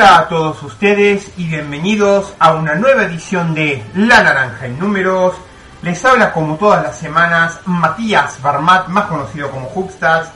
Hola 0.00 0.20
a 0.20 0.28
todos 0.28 0.62
ustedes 0.62 1.30
y 1.36 1.44
bienvenidos 1.44 2.32
a 2.38 2.54
una 2.54 2.74
nueva 2.74 3.04
edición 3.04 3.52
de 3.54 3.84
La 3.94 4.22
Naranja 4.22 4.64
en 4.64 4.78
Números. 4.78 5.34
Les 5.82 6.02
habla 6.06 6.32
como 6.32 6.56
todas 6.56 6.82
las 6.82 6.96
semanas 6.96 7.60
Matías 7.66 8.40
Barmat, 8.40 8.88
más 8.88 9.04
conocido 9.04 9.50
como 9.50 9.70
Hubstats. 9.74 10.30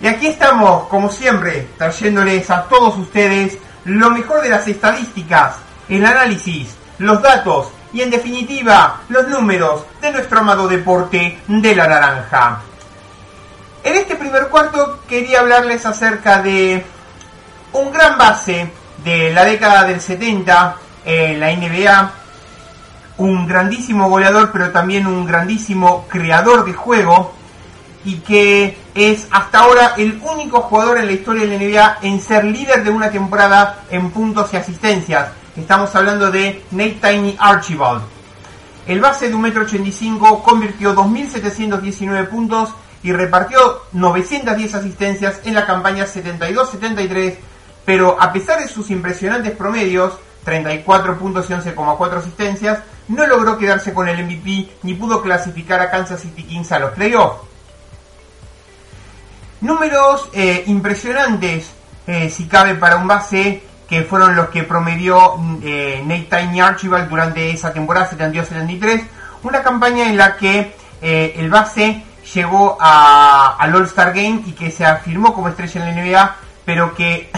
Y 0.00 0.06
aquí 0.06 0.28
estamos, 0.28 0.88
como 0.88 1.10
siempre, 1.10 1.68
trayéndoles 1.76 2.48
a 2.48 2.62
todos 2.70 2.96
ustedes 2.96 3.58
lo 3.84 4.08
mejor 4.08 4.40
de 4.40 4.48
las 4.48 4.66
estadísticas, 4.66 5.56
el 5.86 6.06
análisis, 6.06 6.74
los 7.00 7.20
datos 7.20 7.68
y 7.92 8.00
en 8.00 8.08
definitiva 8.08 9.02
los 9.10 9.28
números 9.28 9.84
de 10.00 10.10
nuestro 10.10 10.38
amado 10.38 10.66
deporte 10.66 11.38
de 11.46 11.76
la 11.76 11.86
naranja. 11.86 12.62
En 13.84 13.94
este 13.94 14.16
primer 14.16 14.48
cuarto 14.48 15.00
quería 15.06 15.40
hablarles 15.40 15.84
acerca 15.84 16.40
de 16.40 16.82
un 17.72 17.92
gran 17.92 18.18
base 18.18 18.70
de 19.04 19.32
la 19.32 19.44
década 19.44 19.84
del 19.84 20.00
70 20.00 20.76
en 21.04 21.40
la 21.40 21.52
NBA, 21.52 22.12
un 23.18 23.46
grandísimo 23.46 24.08
goleador 24.08 24.50
pero 24.52 24.70
también 24.70 25.06
un 25.06 25.26
grandísimo 25.26 26.06
creador 26.08 26.64
de 26.64 26.72
juego 26.72 27.34
y 28.04 28.16
que 28.16 28.78
es 28.94 29.28
hasta 29.30 29.60
ahora 29.60 29.94
el 29.98 30.20
único 30.22 30.62
jugador 30.62 30.98
en 30.98 31.06
la 31.06 31.12
historia 31.12 31.46
de 31.46 31.58
la 31.58 31.64
NBA 31.64 31.98
en 32.02 32.20
ser 32.20 32.44
líder 32.44 32.82
de 32.82 32.90
una 32.90 33.10
temporada 33.10 33.80
en 33.90 34.10
puntos 34.10 34.52
y 34.52 34.56
asistencias. 34.56 35.32
Estamos 35.56 35.94
hablando 35.94 36.30
de 36.30 36.64
Nate 36.70 36.98
Tiny 37.02 37.36
Archibald. 37.38 38.02
El 38.86 39.00
base 39.00 39.28
de 39.28 39.36
1,85m 39.36 40.42
convirtió 40.42 40.94
2.719 40.94 42.28
puntos 42.28 42.70
y 43.02 43.12
repartió 43.12 43.82
910 43.92 44.74
asistencias 44.74 45.40
en 45.44 45.54
la 45.54 45.66
campaña 45.66 46.06
72-73 46.06 47.34
pero 47.84 48.16
a 48.20 48.32
pesar 48.32 48.60
de 48.60 48.68
sus 48.68 48.90
impresionantes 48.90 49.52
promedios, 49.56 50.14
34 50.44 51.18
puntos 51.18 51.48
y 51.50 51.52
11,4 51.52 52.16
asistencias, 52.16 52.80
no 53.08 53.26
logró 53.26 53.58
quedarse 53.58 53.92
con 53.92 54.08
el 54.08 54.24
MVP 54.24 54.70
ni 54.82 54.94
pudo 54.94 55.22
clasificar 55.22 55.80
a 55.80 55.90
Kansas 55.90 56.20
City 56.20 56.44
Kings 56.44 56.72
a 56.72 56.78
los 56.78 56.92
playoffs. 56.92 57.50
Números 59.60 60.28
eh, 60.32 60.64
impresionantes, 60.66 61.70
eh, 62.06 62.30
si 62.30 62.46
cabe, 62.46 62.76
para 62.76 62.96
un 62.96 63.06
base 63.06 63.62
que 63.88 64.04
fueron 64.04 64.36
los 64.36 64.48
que 64.48 64.62
promedió 64.62 65.34
eh, 65.62 66.02
Nate 66.06 66.28
Tiny 66.30 66.60
Archibald 66.60 67.10
durante 67.10 67.50
esa 67.50 67.72
temporada 67.72 68.08
72-73, 68.10 69.04
una 69.42 69.62
campaña 69.62 70.08
en 70.08 70.16
la 70.16 70.36
que 70.36 70.74
el 71.02 71.48
base 71.48 72.04
llegó 72.34 72.76
al 72.78 73.74
All-Star 73.74 74.12
Game 74.12 74.42
y 74.46 74.52
que 74.52 74.70
se 74.70 74.84
afirmó 74.84 75.32
como 75.32 75.48
estrella 75.48 75.88
en 75.88 75.96
la 75.96 76.02
NBA, 76.02 76.36
pero 76.66 76.94
que 76.94 77.30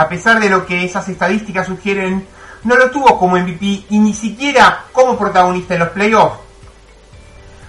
a 0.00 0.08
pesar 0.08 0.40
de 0.40 0.48
lo 0.48 0.64
que 0.64 0.82
esas 0.82 1.06
estadísticas 1.10 1.66
sugieren, 1.66 2.26
no 2.64 2.74
lo 2.74 2.90
tuvo 2.90 3.18
como 3.18 3.36
MVP 3.36 3.84
y 3.90 3.98
ni 3.98 4.14
siquiera 4.14 4.84
como 4.92 5.18
protagonista 5.18 5.74
en 5.74 5.80
los 5.80 5.90
playoffs. 5.90 6.38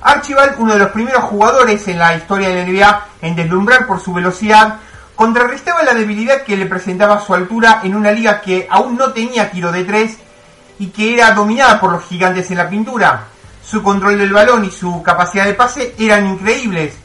Archibald, 0.01 0.55
uno 0.57 0.73
de 0.73 0.79
los 0.79 0.91
primeros 0.91 1.25
jugadores 1.25 1.85
en 1.89 1.99
la 1.99 2.15
historia 2.15 2.47
de 2.47 2.55
la 2.55 2.71
NBA 2.71 3.07
en 3.23 3.35
deslumbrar 3.35 3.85
por 3.85 3.99
su 3.99 4.13
velocidad, 4.13 4.77
contrarrestaba 5.13 5.83
la 5.83 5.93
debilidad 5.93 6.43
que 6.43 6.55
le 6.55 6.67
presentaba 6.67 7.19
su 7.19 7.33
altura 7.33 7.81
en 7.83 7.95
una 7.95 8.13
liga 8.13 8.39
que 8.39 8.65
aún 8.69 8.95
no 8.95 9.11
tenía 9.11 9.51
tiro 9.51 9.69
de 9.73 9.83
tres 9.83 10.17
y 10.79 10.87
que 10.87 11.13
era 11.15 11.31
dominada 11.31 11.81
por 11.81 11.91
los 11.91 12.05
gigantes 12.05 12.49
en 12.49 12.57
la 12.57 12.69
pintura. 12.69 13.25
Su 13.61 13.83
control 13.83 14.17
del 14.17 14.31
balón 14.31 14.63
y 14.63 14.71
su 14.71 15.03
capacidad 15.03 15.43
de 15.43 15.53
pase 15.53 15.95
eran 15.99 16.27
increíbles, 16.27 16.95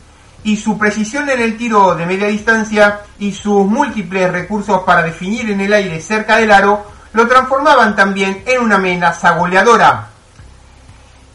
y 0.47 0.57
su 0.57 0.79
precisión 0.79 1.29
en 1.29 1.41
el 1.41 1.57
tiro 1.57 1.97
de 1.97 2.07
media 2.07 2.29
distancia 2.29 3.01
y 3.19 3.33
sus 3.33 3.67
múltiples 3.67 4.31
recursos 4.31 4.83
para 4.85 5.03
definir 5.03 5.51
en 5.51 5.61
el 5.61 5.73
aire 5.73 6.01
cerca 6.01 6.37
del 6.37 6.53
aro 6.53 6.87
lo 7.15 7.27
transformaban 7.27 7.97
también 7.97 8.45
en 8.47 8.63
una 8.63 8.77
amenaza 8.77 9.33
goleadora. 9.33 10.07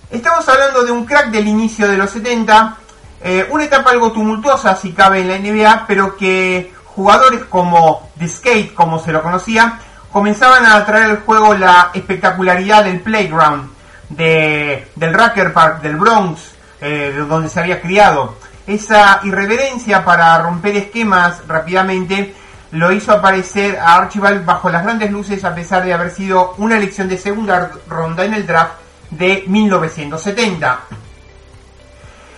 Estamos 0.09 0.47
hablando 0.47 0.83
de 0.83 0.94
un 0.94 1.03
crack 1.03 1.29
del 1.29 1.45
inicio 1.45 1.89
de 1.89 1.97
los 1.97 2.09
70, 2.09 2.77
eh, 3.22 3.47
una 3.51 3.66
etapa 3.66 3.89
algo 3.89 4.13
tumultuosa 4.13 4.77
si 4.77 4.94
cabe 4.94 5.19
en 5.19 5.28
la 5.28 5.38
NBA, 5.39 5.88
pero 5.88 6.16
que 6.16 6.73
jugadores 6.85 7.43
como 7.49 8.11
The 8.17 8.29
Skate, 8.29 8.73
como 8.73 8.97
se 8.97 9.11
lo 9.11 9.22
conocía, 9.22 9.78
comenzaban 10.09 10.66
a 10.66 10.85
traer 10.85 11.09
al 11.09 11.23
juego 11.23 11.53
la 11.53 11.91
espectacularidad 11.93 12.85
del 12.85 13.01
playground, 13.01 13.72
de, 14.07 14.89
del 14.95 15.13
Racker 15.13 15.51
Park, 15.51 15.81
del 15.81 15.97
Bronx, 15.97 16.53
eh, 16.79 17.11
de 17.13 17.25
donde 17.25 17.49
se 17.49 17.59
había 17.59 17.81
criado 17.81 18.39
esa 18.67 19.22
irreverencia 19.23 20.03
para 20.03 20.38
romper 20.41 20.75
esquemas 20.77 21.47
rápidamente 21.47 22.35
lo 22.72 22.91
hizo 22.91 23.11
aparecer 23.11 23.77
a 23.77 23.95
Archibald 23.95 24.45
bajo 24.45 24.69
las 24.69 24.83
grandes 24.83 25.11
luces 25.11 25.44
a 25.44 25.53
pesar 25.53 25.83
de 25.83 25.94
haber 25.94 26.11
sido 26.11 26.55
una 26.57 26.77
elección 26.77 27.09
de 27.09 27.17
segunda 27.17 27.72
ronda 27.88 28.23
en 28.23 28.33
el 28.33 28.47
draft 28.47 28.73
de 29.09 29.44
1970. 29.47 30.79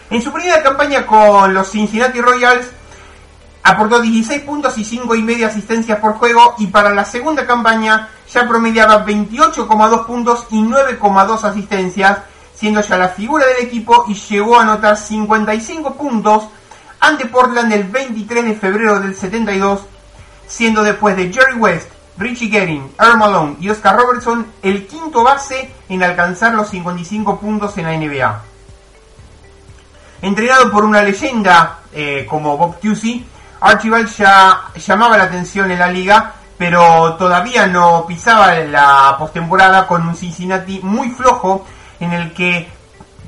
En 0.10 0.22
su 0.22 0.32
primera 0.32 0.62
campaña 0.64 1.06
con 1.06 1.54
los 1.54 1.70
Cincinnati 1.70 2.20
Royals 2.20 2.68
aportó 3.64 4.02
16 4.02 4.42
puntos 4.42 4.78
y 4.78 4.84
5 4.84 5.16
y 5.16 5.24
media 5.24 5.48
asistencias 5.48 6.00
por 6.00 6.14
juego 6.14 6.56
y 6.58 6.68
para 6.68 6.90
la 6.90 7.06
segunda 7.06 7.46
campaña 7.46 8.10
ya 8.32 8.48
promediaba 8.48 9.06
28,2 9.06 10.06
puntos 10.06 10.48
y 10.50 10.62
9,2 10.62 11.44
asistencias 11.44 12.18
siendo 12.56 12.82
ya 12.82 12.98
la 12.98 13.10
figura 13.10 13.46
del 13.48 13.66
equipo 13.66 14.06
y 14.08 14.14
llegó 14.14 14.58
a 14.58 14.64
anotar 14.64 14.98
55 14.98 15.96
puntos 15.96 16.48
ante 17.00 17.26
Portland 17.26 17.74
el 17.74 17.84
23 17.84 18.46
de 18.46 18.56
febrero 18.56 19.00
del 19.00 19.16
72, 19.16 19.82
siendo 20.48 20.84
después 20.84 21.18
de 21.18 21.34
Jerry 21.34 21.56
West, 21.56 21.90
Richie 22.18 22.50
Getting, 22.50 22.94
Earl 23.00 23.18
Malone 23.18 23.58
y 23.60 23.70
Oscar 23.70 23.98
Robertson 23.98 24.48
el 24.62 24.88
quinto 24.88 25.24
base 25.24 25.70
en 25.90 26.04
alcanzar 26.04 26.54
los 26.54 26.70
55 26.70 27.40
puntos 27.40 27.78
en 27.78 27.86
la 27.86 27.98
NBA. 27.98 28.42
Entrenado 30.22 30.72
por 30.72 30.86
una 30.86 31.04
leyenda 31.04 31.80
eh, 31.92 32.26
como 32.30 32.58
Bob 32.58 32.80
Cousy, 32.80 33.26
Archibald 33.60 34.08
ya 34.16 34.62
llamaba 34.76 35.18
la 35.18 35.24
atención 35.24 35.70
en 35.72 35.80
la 35.80 35.92
liga, 35.92 36.34
pero 36.58 37.16
todavía 37.16 37.68
no 37.68 38.06
pisaba 38.08 38.54
la 38.60 39.16
postemporada 39.20 39.86
con 39.88 40.08
un 40.08 40.16
Cincinnati 40.16 40.80
muy 40.82 41.10
flojo 41.10 41.66
en 42.04 42.14
el 42.14 42.34
que 42.34 42.68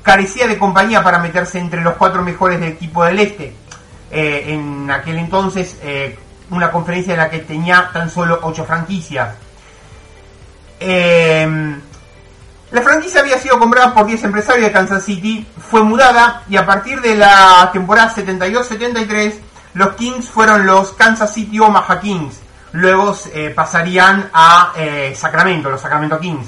carecía 0.06 0.46
de 0.46 0.56
compañía 0.56 1.02
para 1.02 1.18
meterse 1.18 1.58
entre 1.58 1.80
los 1.80 1.94
cuatro 1.94 2.22
mejores 2.22 2.60
del 2.60 2.70
equipo 2.70 3.04
del 3.04 3.18
este. 3.18 3.52
Eh, 4.12 4.44
en 4.54 4.88
aquel 4.88 5.18
entonces, 5.18 5.76
eh, 5.82 6.16
una 6.50 6.70
conferencia 6.70 7.14
en 7.14 7.18
la 7.18 7.28
que 7.28 7.40
tenía 7.40 7.90
tan 7.92 8.08
solo 8.08 8.38
ocho 8.42 8.64
franquicias. 8.64 9.34
Eh, 10.78 11.76
la 12.70 12.82
franquicia 12.82 13.20
había 13.20 13.38
sido 13.38 13.58
comprada 13.58 13.92
por 13.94 14.06
10 14.06 14.22
empresarios 14.24 14.66
de 14.66 14.72
Kansas 14.72 15.02
City, 15.02 15.44
fue 15.58 15.82
mudada 15.82 16.44
y 16.48 16.56
a 16.56 16.64
partir 16.64 17.00
de 17.00 17.16
la 17.16 17.70
temporada 17.72 18.14
72-73 18.14 19.34
los 19.74 19.94
Kings 19.96 20.30
fueron 20.30 20.66
los 20.66 20.92
Kansas 20.92 21.34
City 21.34 21.58
Omaha 21.58 21.98
Kings. 22.00 22.40
Luego 22.72 23.16
pasarían 23.54 24.30
a 24.32 24.72
Sacramento, 25.14 25.70
los 25.70 25.80
Sacramento 25.80 26.20
Kings. 26.20 26.46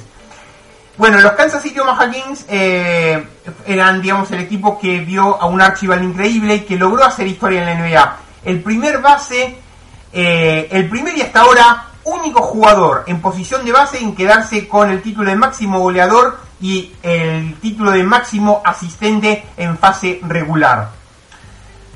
Bueno, 0.98 1.20
los 1.20 1.32
Kansas 1.32 1.62
City 1.62 1.78
Omaha 1.78 2.10
Kings 2.10 2.44
eh, 2.48 3.24
eran, 3.64 4.02
digamos, 4.02 4.28
el 4.32 4.40
equipo 4.40 4.80
que 4.80 4.98
vio 4.98 5.40
a 5.40 5.46
un 5.46 5.62
Archibald 5.62 6.02
increíble 6.02 6.56
y 6.56 6.60
que 6.62 6.76
logró 6.76 7.04
hacer 7.04 7.28
historia 7.28 7.60
en 7.60 7.66
la 7.66 7.74
NBA. 7.86 8.16
El 8.44 8.62
primer 8.64 9.00
base, 9.00 9.58
eh, 10.12 10.68
el 10.72 10.88
primer 10.88 11.16
y 11.16 11.22
hasta 11.22 11.42
ahora 11.42 11.84
único 12.02 12.42
jugador 12.42 13.04
en 13.06 13.20
posición 13.20 13.64
de 13.64 13.70
base 13.70 14.00
en 14.00 14.16
quedarse 14.16 14.66
con 14.66 14.90
el 14.90 15.00
título 15.00 15.30
de 15.30 15.36
máximo 15.36 15.78
goleador 15.78 16.40
y 16.60 16.92
el 17.04 17.54
título 17.60 17.92
de 17.92 18.02
máximo 18.02 18.60
asistente 18.64 19.44
en 19.56 19.78
fase 19.78 20.18
regular. 20.26 20.90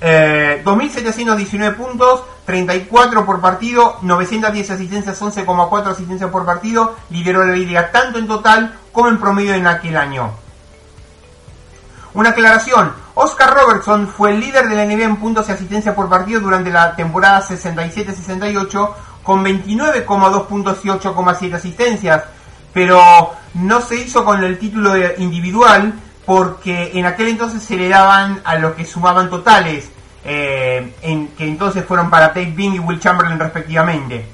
2.719 0.01 1.67
eh, 1.67 1.71
puntos, 1.73 2.23
34 2.45 3.25
por 3.25 3.41
partido, 3.41 3.99
910 4.03 4.71
asistencias, 4.71 5.21
11,4 5.21 5.87
asistencias 5.87 6.31
por 6.31 6.45
partido, 6.45 6.97
lideró 7.11 7.45
la 7.45 7.53
liga 7.53 7.91
tanto 7.91 8.19
en 8.19 8.29
total 8.29 8.79
como 8.93 9.09
en 9.09 9.19
promedio 9.19 9.55
en 9.55 9.67
aquel 9.67 9.97
año. 9.97 10.33
Una 12.15 12.31
aclaración, 12.31 12.93
Oscar 13.15 13.55
Robertson 13.55 14.07
fue 14.07 14.33
el 14.33 14.41
líder 14.41 14.69
de 14.69 14.77
la 14.77 14.85
NBA 14.85 15.05
en 15.05 15.17
puntos 15.17 15.49
y 15.49 15.53
asistencia 15.53 15.95
por 15.95 16.11
partido 16.11 16.41
durante 16.41 16.71
la 16.71 16.95
temporada 16.95 17.43
67-68 17.43 18.91
con 19.23 19.45
29,2 19.45 20.47
puntos 20.47 20.79
y 20.85 20.89
8,7 20.89 21.55
asistencias, 21.55 22.25
pero 22.73 23.35
no 23.55 23.81
se 23.81 23.97
hizo 23.97 24.25
con 24.25 24.43
el 24.45 24.59
título 24.59 24.95
individual 25.19 25.95
porque 26.27 26.93
en 26.95 27.07
aquel 27.07 27.29
entonces 27.29 27.63
se 27.63 27.77
le 27.77 27.89
daban 27.89 28.41
a 28.45 28.57
los 28.57 28.75
que 28.75 28.85
sumaban 28.85 29.31
totales, 29.31 29.91
eh, 30.25 30.95
en, 31.03 31.29
que 31.29 31.47
entonces 31.47 31.85
fueron 31.85 32.11
para 32.11 32.29
Tate 32.29 32.53
Bing 32.55 32.75
y 32.75 32.79
Will 32.79 33.01
Chamberlain 33.01 33.39
respectivamente. 33.39 34.27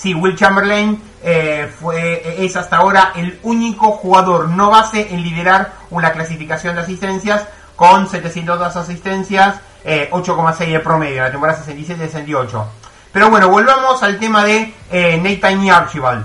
Sí, 0.00 0.14
Will 0.14 0.34
Chamberlain 0.34 0.98
eh, 1.22 1.70
fue, 1.78 2.42
es 2.42 2.56
hasta 2.56 2.78
ahora 2.78 3.12
el 3.16 3.38
único 3.42 3.92
jugador 3.92 4.48
no 4.48 4.70
base 4.70 5.08
en 5.12 5.22
liderar 5.22 5.74
una 5.90 6.10
clasificación 6.12 6.74
de 6.74 6.80
asistencias 6.80 7.46
con 7.76 8.08
702 8.08 8.76
asistencias, 8.76 9.56
8,6 9.84 10.60
eh, 10.62 10.66
de 10.70 10.80
promedio, 10.80 11.22
la 11.22 11.30
temporada 11.30 11.62
67-68. 11.62 12.64
Pero 13.12 13.28
bueno, 13.28 13.50
volvamos 13.50 14.02
al 14.02 14.18
tema 14.18 14.42
de 14.42 14.72
eh, 14.90 15.20
Nathan 15.22 15.62
y 15.64 15.68
Archibald. 15.68 16.24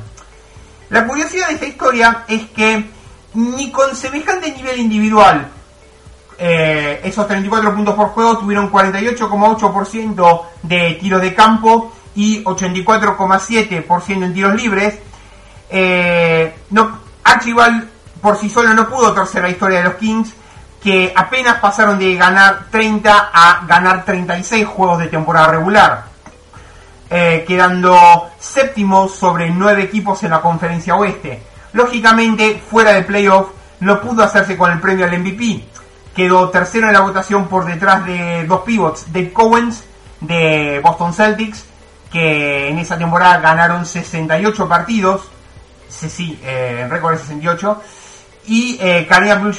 La 0.90 1.06
curiosidad 1.06 1.50
de 1.50 1.56
esta 1.56 1.68
historia 1.68 2.24
es 2.30 2.44
que 2.52 2.90
ni 3.34 3.72
con 3.72 3.94
semejante 3.94 4.54
nivel 4.54 4.80
individual, 4.80 5.50
eh, 6.38 7.02
esos 7.04 7.28
34 7.28 7.76
puntos 7.76 7.96
por 7.96 8.08
juego 8.12 8.38
tuvieron 8.38 8.72
48,8% 8.72 10.42
de 10.64 10.98
tiros 11.02 11.22
de 11.22 11.36
campo 11.36 11.92
y 12.16 12.44
84,7% 12.44 14.24
en 14.24 14.34
tiros 14.34 14.56
libres. 14.56 15.00
Eh, 15.70 16.56
no, 16.72 17.00
Archibald 17.24 17.96
por 18.26 18.38
sí 18.38 18.50
solo 18.50 18.74
no 18.74 18.90
pudo 18.90 19.14
torcer 19.14 19.44
la 19.44 19.50
historia 19.50 19.80
de 19.80 19.84
los 19.84 19.96
Kings, 19.96 20.34
que 20.82 21.14
apenas 21.16 21.60
pasaron 21.60 22.00
de 22.00 22.16
ganar 22.16 22.66
30 22.72 23.30
a 23.32 23.66
ganar 23.68 24.04
36 24.04 24.66
juegos 24.66 24.98
de 24.98 25.08
temporada 25.08 25.50
regular, 25.50 26.06
eh, 27.10 27.46
quedando 27.48 28.32
séptimo 28.40 29.08
sobre 29.08 29.52
nueve 29.52 29.84
equipos 29.84 30.24
en 30.24 30.32
la 30.32 30.42
conferencia 30.42 30.96
oeste. 30.96 31.44
Lógicamente, 31.74 32.60
fuera 32.68 32.94
de 32.94 33.04
playoff, 33.04 33.50
no 33.82 34.02
pudo 34.02 34.24
hacerse 34.24 34.58
con 34.58 34.72
el 34.72 34.80
premio 34.80 35.06
al 35.06 35.20
MVP. 35.20 35.64
Quedó 36.16 36.50
tercero 36.50 36.88
en 36.88 36.94
la 36.94 37.02
votación 37.02 37.48
por 37.48 37.66
detrás 37.66 38.06
de 38.08 38.46
dos 38.46 38.62
pivots, 38.62 39.12
Dave 39.14 39.34
Cowens 39.34 39.84
de 40.22 40.80
Boston 40.84 41.14
Celtics, 41.14 41.66
que 42.16 42.70
en 42.70 42.80
esa 42.80 42.98
temporada 42.98 43.40
ganaron 43.40 43.86
68 43.86 44.70
partidos, 44.70 45.28
sí, 45.90 46.10
sí, 46.10 46.40
eh, 46.46 46.88
récord 46.90 47.16
de 47.16 47.20
68, 47.20 47.82
y 48.48 48.78
eh, 48.80 49.06
Karim 49.06 49.52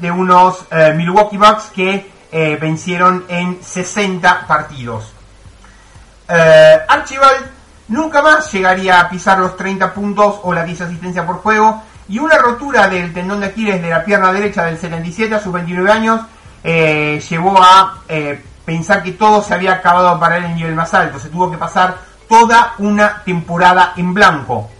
de 0.00 0.10
unos 0.10 0.66
eh, 0.70 0.92
Milwaukee 0.94 1.38
Bucks 1.38 1.70
que 1.74 2.10
eh, 2.30 2.58
vencieron 2.60 3.24
en 3.28 3.64
60 3.64 4.46
partidos. 4.46 5.14
Archibald 6.28 7.46
nunca 7.88 8.20
más 8.20 8.52
llegaría 8.52 9.00
a 9.00 9.08
pisar 9.08 9.38
los 9.38 9.56
30 9.56 9.94
puntos 9.94 10.40
o 10.42 10.52
la 10.52 10.62
10 10.62 10.82
asistencia 10.82 11.24
por 11.24 11.36
juego 11.36 11.82
y 12.06 12.18
una 12.18 12.36
rotura 12.36 12.86
del 12.86 13.14
tendón 13.14 13.40
de 13.40 13.46
Aquiles 13.46 13.80
de 13.80 13.88
la 13.88 14.04
pierna 14.04 14.30
derecha 14.30 14.66
del 14.66 14.76
77 14.76 15.34
a 15.34 15.40
sus 15.40 15.54
29 15.54 15.90
años 15.90 16.20
llevó 16.62 17.62
a 17.62 18.00
pensar 18.64 19.02
que 19.02 19.12
todo 19.12 19.42
se 19.42 19.54
había 19.54 19.74
acabado 19.74 20.18
para 20.18 20.38
él 20.38 20.44
en 20.44 20.56
nivel 20.56 20.74
más 20.74 20.94
alto. 20.94 21.18
Se 21.18 21.28
tuvo 21.28 21.50
que 21.50 21.58
pasar 21.58 21.96
toda 22.28 22.74
una 22.78 23.22
temporada 23.24 23.92
en 23.96 24.14
blanco. 24.14 24.70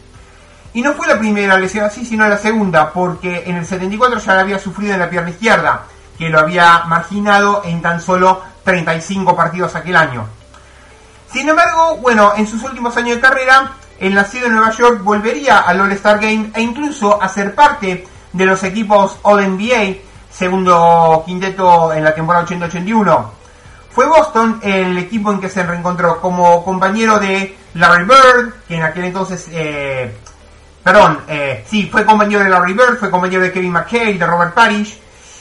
Y 0.73 0.83
no 0.83 0.95
fue 0.95 1.07
la 1.07 1.19
primera 1.19 1.57
lesión 1.57 1.85
así, 1.85 2.05
sino 2.05 2.27
la 2.27 2.39
segunda, 2.39 2.91
porque 2.91 3.45
en 3.47 3.57
el 3.57 3.67
74 3.67 4.19
ya 4.19 4.35
la 4.35 4.41
había 4.41 4.59
sufrido 4.59 4.95
en 4.95 5.01
la 5.01 5.09
pierna 5.09 5.31
izquierda, 5.31 5.85
que 6.19 6.29
lo 6.29 6.41
había 6.41 6.85
marginado 6.87 7.63
en 7.65 7.81
tan 7.81 8.01
solo 8.01 8.43
35 8.65 9.37
partidos 9.37 9.75
aquel 9.77 9.97
año. 9.97 10.27
Sin 11.31 11.49
embargo, 11.49 11.97
bueno, 11.99 12.33
en 12.37 12.47
sus 12.47 12.63
últimos 12.65 12.97
años 12.97 13.17
de 13.17 13.21
carrera, 13.21 13.73
el 14.01 14.15
nacido 14.15 14.47
en 14.47 14.55
Nueva 14.55 14.73
York 14.73 15.03
volvería 15.03 15.61
al 15.61 15.81
All-Star 15.81 16.19
Game 16.19 16.51
e 16.55 16.63
incluso 16.63 17.23
a 17.23 17.29
ser 17.29 17.55
parte 17.55 18.07
de 18.33 18.47
los 18.47 18.63
equipos 18.65 19.19
All-NBA, 19.23 19.97
segundo 20.31 21.23
quinteto 21.25 21.93
en 21.93 22.03
la 22.03 22.15
temporada 22.15 22.47
80-81. 22.47 23.25
Fue 23.95 24.07
Boston 24.07 24.61
el 24.63 24.99
equipo 24.99 25.31
en 25.31 25.41
que 25.41 25.49
se 25.49 25.63
reencontró 25.63 26.21
como 26.21 26.65
compañero 26.65 27.19
de 27.19 27.57
Larry 27.75 28.05
Bird, 28.05 28.55
que 28.67 28.77
en 28.77 28.83
aquel 28.83 29.05
entonces 29.05 29.47
eh, 29.53 30.13
Perdón, 30.85 31.21
eh, 31.29 31.65
sí, 31.67 31.89
fue 31.91 32.05
compañero 32.05 32.45
de 32.45 32.51
Larry 32.51 32.75
Bird, 32.75 32.99
fue 32.99 33.11
compañero 33.11 33.43
de 33.43 33.51
Kevin 33.51 33.73
McHale, 33.73 34.19
de 34.19 34.27
Robert 34.27 34.53
Parrish. 34.53 35.01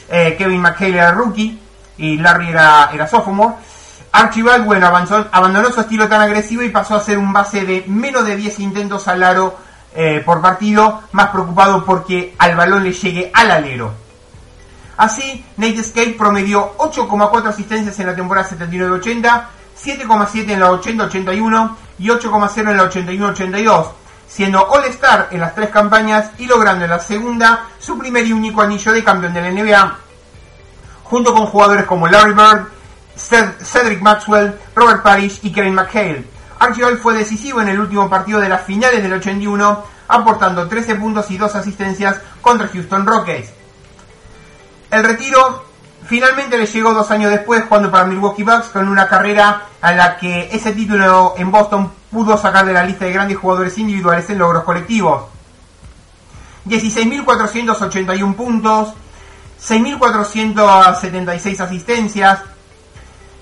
Eh, 0.10 0.36
Kevin 0.38 0.62
McHale 0.62 0.98
era 0.98 1.12
rookie 1.12 1.60
y 1.98 2.18
Larry 2.18 2.48
era, 2.48 2.90
era 2.94 3.06
sophomore. 3.06 3.56
Archibald, 4.14 4.64
bueno, 4.64 4.88
abandonó 4.88 5.70
su 5.70 5.82
estilo 5.82 6.08
tan 6.08 6.22
agresivo 6.22 6.64
y 6.64 6.70
pasó 6.70 6.96
a 6.96 7.02
ser 7.02 7.18
un 7.18 7.34
base 7.34 7.66
de 7.66 7.84
menos 7.88 8.26
de 8.26 8.38
10 8.38 8.60
intentos 8.62 9.06
al 9.10 9.22
aro 9.22 9.58
eh, 9.94 10.22
por 10.26 10.42
partido, 10.42 11.02
más 11.12 11.30
preocupado 11.30 11.84
porque 11.84 12.36
al 12.38 12.56
balón 12.56 12.84
le 12.84 12.94
llegue 12.94 13.30
al 13.34 13.52
alero. 13.52 14.03
Así, 14.98 15.46
Nate 15.58 16.16
promedió 16.18 16.78
8,4 16.78 17.48
asistencias 17.48 18.00
en 18.00 18.08
la 18.08 18.16
temporada 18.16 18.50
79-80, 18.50 19.44
7,7 19.82 20.52
en 20.52 20.60
la 20.60 20.70
80-81 20.72 21.76
y 22.00 22.08
8,0 22.08 22.70
en 22.70 22.78
la 22.78 22.90
81-82 22.90 23.88
siendo 24.34 24.68
All-Star 24.68 25.28
en 25.30 25.42
las 25.42 25.54
tres 25.54 25.70
campañas 25.70 26.32
y 26.40 26.48
logrando 26.48 26.86
en 26.86 26.90
la 26.90 27.00
segunda 27.00 27.68
su 27.78 28.00
primer 28.00 28.26
y 28.26 28.34
único 28.34 28.62
anillo 28.62 28.92
de 28.92 29.04
campeón 29.04 29.32
de 29.32 29.42
la 29.42 29.52
NBA, 29.52 29.98
junto 31.04 31.34
con 31.36 31.46
jugadores 31.46 31.86
como 31.86 32.08
Larry 32.08 32.34
Bird, 32.34 32.68
Cedric 33.16 34.02
Maxwell, 34.02 34.58
Robert 34.74 35.04
Parrish 35.04 35.40
y 35.44 35.52
Kevin 35.52 35.76
McHale. 35.76 36.26
Archibald 36.58 37.00
fue 37.00 37.14
decisivo 37.14 37.62
en 37.62 37.70
el 37.70 37.80
último 37.80 38.10
partido 38.10 38.40
de 38.40 38.50
las 38.50 38.64
finales 38.64 39.04
del 39.04 39.14
81, 39.14 39.84
aportando 40.08 40.68
13 40.68 40.96
puntos 40.96 41.30
y 41.30 41.38
2 41.38 41.56
asistencias 41.56 42.20
contra 42.42 42.68
Houston 42.70 43.06
Rockets. 43.06 43.63
El 44.94 45.04
retiro 45.04 45.66
finalmente 46.06 46.56
le 46.56 46.68
llegó 46.68 46.94
dos 46.94 47.10
años 47.10 47.32
después, 47.32 47.64
jugando 47.68 47.90
para 47.90 48.06
Milwaukee 48.06 48.44
Bucks 48.44 48.68
con 48.68 48.88
una 48.88 49.08
carrera 49.08 49.64
a 49.82 49.92
la 49.92 50.18
que 50.18 50.50
ese 50.52 50.72
título 50.72 51.34
en 51.36 51.50
Boston 51.50 51.92
pudo 52.12 52.38
sacar 52.38 52.64
de 52.64 52.74
la 52.74 52.84
lista 52.84 53.06
de 53.06 53.14
grandes 53.14 53.40
jugadores 53.40 53.76
individuales 53.80 54.30
en 54.30 54.38
logros 54.38 54.64
colectivos. 54.64 55.24
16.481 56.68 58.36
puntos, 58.36 58.94
6.476 59.60 61.60
asistencias, 61.60 62.42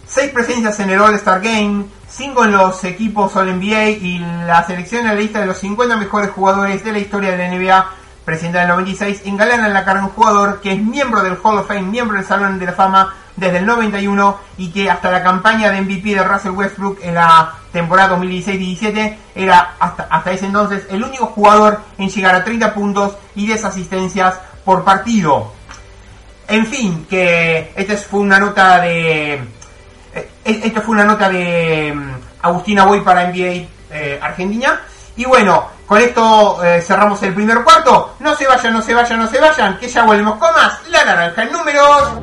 6 0.08 0.32
presencias 0.32 0.80
en 0.80 0.92
el 0.92 1.02
All-Star 1.02 1.42
Game, 1.42 1.84
5 2.08 2.46
en 2.46 2.52
los 2.54 2.82
equipos 2.86 3.36
All-NBA 3.36 3.90
y 3.90 4.20
la 4.20 4.66
selección 4.66 5.02
en 5.02 5.08
la 5.08 5.16
lista 5.16 5.42
de 5.42 5.48
los 5.48 5.58
50 5.58 5.98
mejores 5.98 6.32
jugadores 6.32 6.82
de 6.82 6.94
la 6.94 7.00
historia 7.00 7.32
de 7.32 7.38
la 7.38 7.54
NBA 7.54 8.01
presentada 8.26 8.64
en 8.66 8.70
el 8.70 8.76
96, 8.78 9.22
engalana 9.26 9.68
en 9.68 9.74
la 9.74 9.84
cara 9.84 10.04
un 10.04 10.10
jugador 10.10 10.62
que 10.62 10.74
es 10.74 10.82
miembro 10.82 11.24
del 11.24 11.38
Hall 11.42 11.58
of 11.58 11.68
Fame, 11.68 11.84
miembro 11.84 12.18
del 12.18 12.26
Salón 12.26 12.60
de 12.60 12.66
la 12.66 12.74
Fama 12.74 13.16
desde 13.36 13.58
el 13.58 13.66
91 13.66 14.40
y 14.58 14.70
que 14.70 14.90
hasta 14.90 15.10
la 15.10 15.24
campaña 15.24 15.72
de 15.72 15.82
MVP 15.82 16.16
de 16.16 16.24
Russell 16.24 16.52
Westbrook 16.52 17.00
en 17.02 17.16
la 17.16 17.54
temporada 17.72 18.18
2016-17 18.18 19.16
era 19.36 19.76
hasta, 19.80 20.04
hasta 20.04 20.32
ese 20.32 20.46
entonces 20.46 20.86
el 20.90 21.04
único 21.04 21.28
jugador 21.28 21.80
en 21.98 22.10
llegar 22.10 22.36
a 22.36 22.44
30 22.44 22.74
puntos 22.74 23.18
y 23.36 23.48
10 23.48 23.66
asistencias 23.66 24.40
por 24.64 24.84
partido. 24.84 25.52
En 26.48 26.66
fin, 26.66 27.06
que 27.10 27.72
esta 27.76 27.96
fue 27.98 28.20
una 28.20 28.40
nota 28.40 28.82
de... 28.82 29.36
Eh, 30.14 30.30
esta 30.44 30.82
fue 30.82 30.96
una 30.96 31.06
nota 31.06 31.30
de 31.30 31.94
mm, 31.96 32.12
Agustina 32.42 32.86
Boy 32.86 33.02
para 33.02 33.28
NBA 33.28 33.68
eh, 33.92 34.20
Argentina. 34.22 34.82
Y 35.16 35.26
bueno, 35.26 35.68
con 35.86 36.00
esto 36.00 36.64
eh, 36.64 36.82
cerramos 36.82 37.22
el 37.24 37.34
primer 37.34 37.64
cuarto. 37.64 38.16
No 38.20 38.36
se 38.36 38.48
vayan, 38.48 38.74
no 38.74 38.82
se 38.82 38.94
vayan, 38.94 39.20
no 39.20 39.28
se 39.28 39.40
vayan, 39.40 39.78
que 39.78 39.90
ya 39.90 40.04
volvemos 40.06 40.38
con 40.38 40.54
más. 40.54 40.80
La 40.90 41.04
naranja 41.04 41.44
en 41.44 41.52
números. 41.52 42.14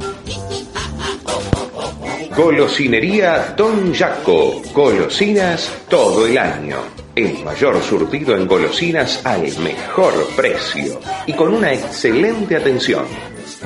Golosinería 2.35 3.52
Don 3.57 3.92
Jaco. 3.92 4.62
Golosinas 4.73 5.71
todo 5.88 6.26
el 6.26 6.38
año. 6.38 6.76
El 7.14 7.45
mayor 7.45 7.83
surtido 7.83 8.37
en 8.37 8.47
golosinas 8.47 9.21
al 9.26 9.42
mejor 9.59 10.14
precio 10.37 11.00
y 11.26 11.33
con 11.33 11.52
una 11.52 11.73
excelente 11.73 12.57
atención. 12.57 13.04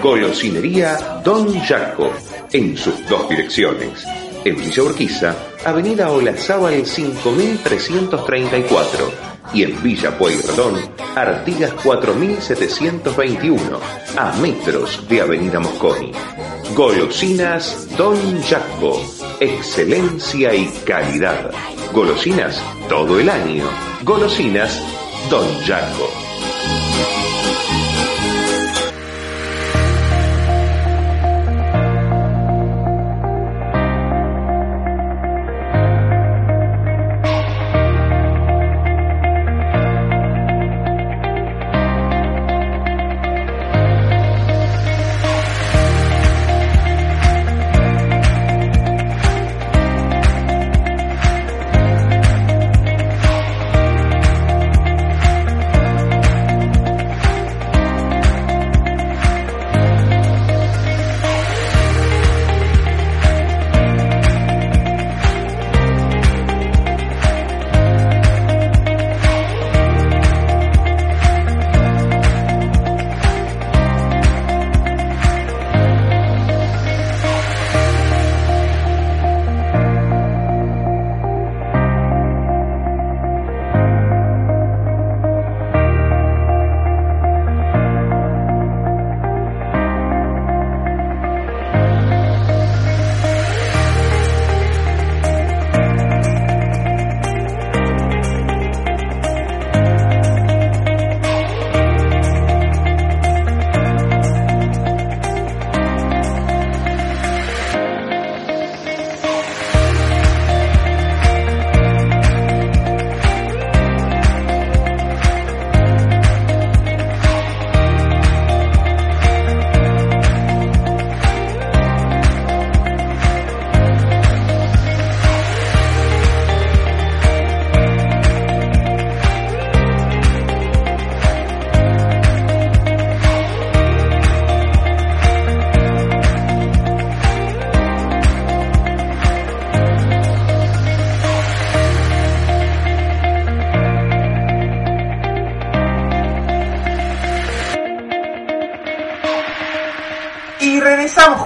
Golosinería 0.03 1.21
Don 1.23 1.61
Jaco. 1.61 2.13
En 2.51 2.77
sus 2.77 3.07
dos 3.09 3.29
direcciones. 3.29 4.05
En 4.45 4.57
Villa 4.57 4.83
Urquiza, 4.83 5.37
Avenida 5.65 6.11
Olazábal 6.11 6.85
5334 6.85 9.33
y 9.55 9.63
en 9.63 9.81
Villa 9.83 10.19
Pueyrredón, 10.19 10.81
Artigas 11.15 11.73
4721, 11.83 13.81
a 14.17 14.33
metros 14.39 15.07
de 15.09 15.21
Avenida 15.21 15.61
Mosconi. 15.61 16.11
Golosinas 16.75 17.87
Don 17.97 18.17
Jaco, 18.43 19.01
excelencia 19.41 20.53
y 20.55 20.67
calidad. 20.87 21.51
Golosinas 21.93 22.63
todo 22.89 23.21
el 23.21 23.29
año. 23.29 23.69
Golosinas 24.03 24.83
Don 25.31 25.47
Jaco. 25.67 26.32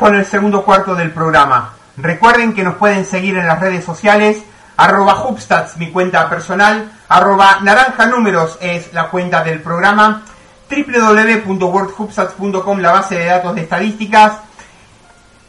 Con 0.06 0.14
el 0.14 0.25
segundo 0.25 0.64
cuarto 0.64 0.94
del 0.94 1.10
programa. 1.10 1.75
Recuerden 1.96 2.54
que 2.54 2.62
nos 2.62 2.76
pueden 2.76 3.04
seguir 3.04 3.36
en 3.36 3.44
las 3.44 3.58
redes 3.58 3.84
sociales, 3.84 4.40
arroba 4.76 5.25
Hubstats, 5.25 5.78
mi 5.78 5.90
cuenta 5.90 6.30
personal, 6.30 6.92
arroba 7.08 7.58
naranja 7.60 8.06
números 8.06 8.56
es 8.60 8.92
la 8.92 9.10
cuenta 9.10 9.42
del 9.42 9.60
programa, 9.60 10.22
www.wordhubstats.com, 10.70 12.78
la 12.78 12.92
base 12.92 13.16
de 13.16 13.25
datos 13.25 13.56
de 13.56 13.62
estadísticas, 13.62 14.34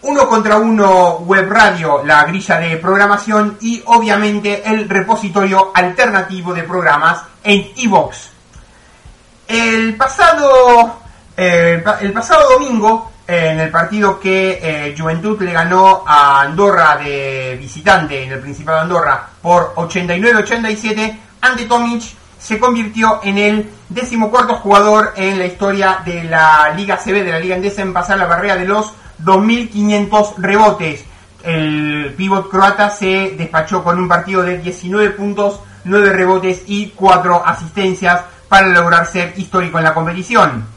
uno 0.01 0.27
contra 0.27 0.57
uno 0.57 1.19
web 1.19 1.47
radio, 1.51 2.01
la 2.03 2.23
grilla 2.23 2.57
de 2.57 2.77
programación 2.77 3.59
y 3.61 3.83
obviamente 3.85 4.67
el 4.67 4.89
repositorio 4.89 5.69
alternativo 5.71 6.55
de 6.55 6.63
programas 6.63 7.21
en 7.43 7.63
iVoox. 7.75 8.17
El 9.49 9.95
pasado, 9.95 10.97
eh, 11.37 11.83
el 12.01 12.11
pasado 12.11 12.53
domingo, 12.53 13.11
en 13.27 13.60
el 13.60 13.69
partido 13.69 14.19
que 14.19 14.60
eh, 14.62 14.96
Juventud 14.98 15.41
le 15.41 15.51
ganó 15.51 16.03
a 16.07 16.41
Andorra 16.41 16.96
de 16.96 17.57
visitante 17.60 18.24
en 18.24 18.31
el 18.31 18.39
Principado 18.39 18.77
de 18.77 18.84
Andorra 18.84 19.27
por 19.41 19.75
89-87, 19.75 21.17
ante 21.41 21.65
Tomic 21.65 22.03
se 22.39 22.57
convirtió 22.57 23.19
en 23.24 23.38
el 23.38 23.69
decimocuarto 23.89 24.55
jugador 24.55 25.13
en 25.17 25.39
la 25.39 25.46
historia 25.46 26.00
de 26.05 26.24
la 26.24 26.72
Liga 26.75 26.98
CB, 26.98 27.24
de 27.25 27.31
la 27.31 27.39
Liga 27.39 27.55
Endesa, 27.55 27.81
en 27.81 27.93
pasar 27.93 28.17
la 28.17 28.27
barrera 28.27 28.55
de 28.55 28.65
los 28.65 28.93
2.500 29.24 30.36
rebotes. 30.38 31.03
El 31.43 32.13
pívot 32.15 32.50
croata 32.50 32.89
se 32.89 33.36
despachó 33.38 33.84
con 33.84 34.00
un 34.00 34.07
partido 34.07 34.43
de 34.43 34.60
19 34.60 35.12
puntos, 35.12 35.60
9 35.84 36.12
rebotes 36.12 36.63
y 36.67 36.91
4 36.96 37.46
asistencias 37.46 38.22
para 38.48 38.67
lograr 38.67 39.05
ser 39.07 39.34
histórico 39.38 39.77
en 39.77 39.84
la 39.84 39.93
competición. 39.93 40.76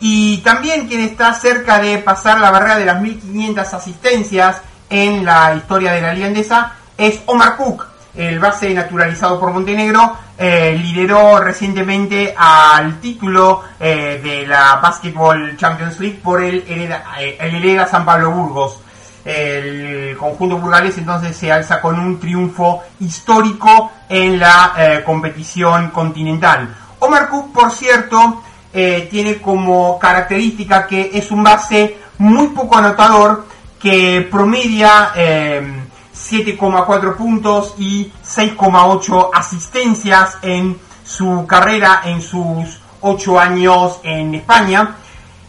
Y 0.00 0.38
también 0.38 0.86
quien 0.88 1.00
está 1.00 1.32
cerca 1.32 1.78
de 1.78 1.98
pasar 1.98 2.40
la 2.40 2.50
barrera 2.50 2.78
de 2.78 2.84
las 2.84 3.00
1500 3.00 3.74
asistencias 3.74 4.60
en 4.90 5.24
la 5.24 5.54
historia 5.54 5.92
de 5.92 6.02
la 6.02 6.12
liga 6.12 6.26
andesa 6.26 6.72
es 6.96 7.20
Omar 7.26 7.56
Cook, 7.56 7.86
el 8.14 8.38
base 8.38 8.72
naturalizado 8.72 9.38
por 9.38 9.52
Montenegro, 9.52 10.16
eh, 10.38 10.78
lideró 10.80 11.38
recientemente 11.38 12.34
al 12.36 12.98
título 13.00 13.62
eh, 13.78 14.20
de 14.22 14.46
la 14.46 14.76
Basketball 14.76 15.56
Champions 15.56 16.00
League 16.00 16.20
por 16.22 16.42
el 16.42 16.64
Hereda, 16.66 17.04
eh, 17.18 17.36
el 17.40 17.88
San 17.88 18.04
Pablo 18.04 18.30
Burgos. 18.30 18.80
El 19.24 20.16
conjunto 20.16 20.56
burgalés 20.58 20.96
entonces 20.98 21.36
se 21.36 21.50
alza 21.50 21.80
con 21.80 21.98
un 21.98 22.20
triunfo 22.20 22.84
histórico 23.00 23.90
en 24.08 24.38
la 24.38 25.02
competición 25.04 25.90
continental. 25.90 26.72
Omar 27.00 27.28
Cook, 27.28 27.52
por 27.52 27.72
cierto, 27.72 28.44
eh, 28.78 29.08
tiene 29.10 29.40
como 29.40 29.98
característica 29.98 30.86
que 30.86 31.10
es 31.14 31.30
un 31.30 31.42
base 31.42 31.96
muy 32.18 32.48
poco 32.48 32.76
anotador 32.76 33.46
que 33.80 34.28
promedia 34.30 35.14
7,4 35.14 35.16
eh, 35.16 37.14
puntos 37.16 37.74
y 37.78 38.12
6,8 38.22 39.30
asistencias 39.32 40.36
en 40.42 40.78
su 41.02 41.46
carrera 41.46 42.02
en 42.04 42.20
sus 42.20 42.80
8 43.00 43.40
años 43.40 44.00
en 44.02 44.34
España. 44.34 44.96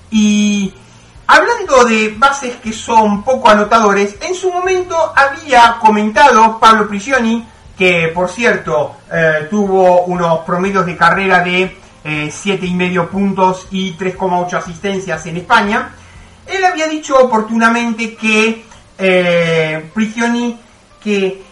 Y 0.10 0.74
hablando 1.28 1.84
de 1.84 2.16
bases 2.18 2.56
que 2.64 2.72
son 2.72 3.24
poco 3.24 3.50
anotadores, 3.50 4.16
en 4.22 4.36
su 4.36 4.54
momento 4.54 4.96
había 5.14 5.78
comentado 5.82 6.58
Pablo 6.60 6.88
Prigioni, 6.88 7.46
que 7.78 8.10
por 8.16 8.30
cierto 8.30 8.96
eh, 9.12 9.48
tuvo 9.50 10.04
unos 10.04 10.40
promedios 10.46 10.86
de 10.86 10.96
carrera 10.96 11.44
de 11.44 11.87
eh, 12.08 12.32
y 12.62 12.74
medio 12.74 13.10
puntos 13.10 13.68
y 13.70 13.94
3,8 13.98 14.54
asistencias 14.54 15.26
en 15.26 15.38
España. 15.38 15.90
Él 16.46 16.64
había 16.64 16.88
dicho 16.88 17.18
oportunamente 17.20 18.16
que 18.16 18.66
eh, 18.98 19.90
Prigioni 19.94 20.58
que 21.04 21.44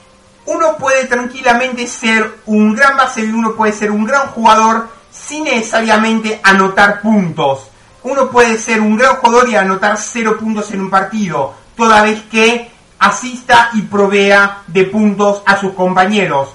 uno 0.46 0.78
puede 0.78 1.06
tranquilamente 1.06 1.86
ser 1.88 2.40
un 2.46 2.74
gran 2.74 2.96
base 2.96 3.22
y 3.22 3.30
uno 3.30 3.54
puede 3.54 3.74
ser 3.74 3.92
un 3.92 4.06
gran 4.06 4.28
jugador 4.28 4.88
sin 5.12 5.44
necesariamente 5.44 6.40
anotar 6.44 7.02
puntos. 7.02 7.68
Uno 8.04 8.30
puede 8.30 8.58
ser 8.58 8.80
un 8.80 8.96
gran 8.96 9.16
jugador 9.16 9.50
y 9.50 9.56
anotar 9.56 9.98
cero 9.98 10.38
puntos 10.40 10.72
en 10.72 10.82
un 10.82 10.90
partido, 10.90 11.54
toda 11.76 12.04
vez 12.04 12.22
que 12.32 12.70
asista 13.00 13.72
y 13.74 13.82
provea 13.82 14.62
de 14.68 14.86
puntos 14.86 15.42
a 15.46 15.60
sus 15.60 15.74
compañeros. 15.74 16.50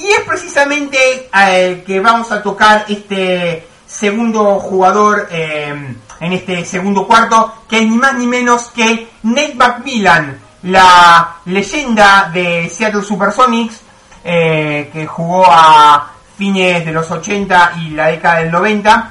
Y 0.00 0.08
es 0.08 0.20
precisamente 0.20 1.28
eh, 1.30 1.84
que 1.86 2.00
vamos 2.00 2.32
a 2.32 2.42
tocar 2.42 2.86
este 2.88 3.68
segundo 3.86 4.58
jugador 4.58 5.28
eh, 5.30 5.94
en 6.20 6.32
este 6.32 6.64
segundo 6.64 7.06
cuarto, 7.06 7.64
que 7.68 7.80
es 7.80 7.86
ni 7.86 7.98
más 7.98 8.14
ni 8.14 8.26
menos 8.26 8.70
que 8.70 9.10
Nate 9.24 9.54
McMillan, 9.56 10.40
la 10.62 11.36
leyenda 11.44 12.30
de 12.32 12.70
Seattle 12.70 13.02
Supersonics, 13.02 13.82
eh, 14.24 14.88
que 14.90 15.06
jugó 15.06 15.44
a 15.46 16.12
fines 16.38 16.82
de 16.82 16.92
los 16.92 17.10
80 17.10 17.72
y 17.82 17.90
la 17.90 18.06
década 18.06 18.40
del 18.40 18.52
90, 18.52 19.10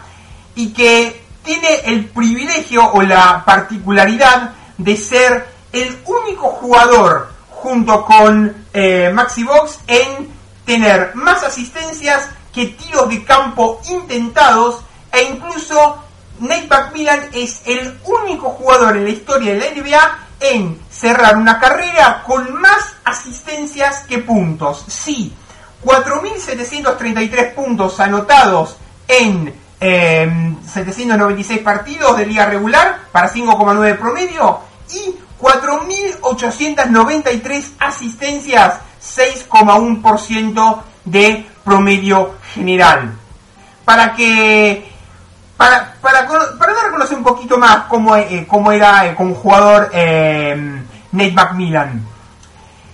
y 0.55 0.73
que 0.73 1.21
tiene 1.43 1.81
el 1.85 2.05
privilegio 2.05 2.89
o 2.93 3.03
la 3.03 3.45
particularidad 3.45 4.53
de 4.75 4.97
ser 4.97 5.47
el 5.71 5.99
único 6.03 6.47
jugador 6.49 7.31
junto 7.51 8.03
con 8.05 8.65
Maxi 9.13 9.43
Box 9.43 9.81
en 9.85 10.38
tener 10.69 11.11
más 11.15 11.43
asistencias 11.43 12.29
que 12.53 12.67
tiros 12.67 13.09
de 13.09 13.23
campo 13.23 13.81
intentados 13.89 14.83
e 15.11 15.23
incluso 15.23 16.03
Nate 16.41 16.67
McMillan 16.69 17.29
es 17.33 17.63
el 17.65 17.97
único 18.03 18.51
jugador 18.51 18.95
en 18.95 19.05
la 19.05 19.09
historia 19.09 19.55
de 19.55 19.59
la 19.59 19.71
NBA 19.71 20.19
en 20.41 20.79
cerrar 20.91 21.37
una 21.37 21.59
carrera 21.59 22.21
con 22.23 22.53
más 22.61 22.97
asistencias 23.03 24.01
que 24.01 24.19
puntos. 24.19 24.85
Sí, 24.87 25.33
4.733 25.83 27.55
puntos 27.55 27.99
anotados 27.99 28.77
en 29.07 29.51
796 29.79 31.49
em, 31.49 31.63
partidos 31.63 32.15
de 32.15 32.27
liga 32.27 32.45
regular 32.45 33.07
para 33.11 33.33
5,9 33.33 33.97
promedio 33.97 34.59
y 34.91 35.15
4.893 35.41 37.71
asistencias 37.79 38.81
6,1% 39.15 40.81
de 41.05 41.45
promedio 41.63 42.35
general. 42.53 43.13
Para 43.85 44.13
que 44.13 44.89
para, 45.59 45.93
para, 45.99 46.25
para, 46.25 46.73
dar 46.73 46.85
a 46.85 46.91
conocer 46.91 47.17
un 47.17 47.23
poquito 47.23 47.57
más 47.57 47.83
cómo, 47.89 48.15
eh, 48.15 48.45
cómo 48.47 48.71
era 48.71 49.07
eh, 49.07 49.13
como 49.13 49.35
jugador 49.35 49.89
eh, 49.91 50.55
Nate 51.11 51.31
McMillan. 51.33 52.01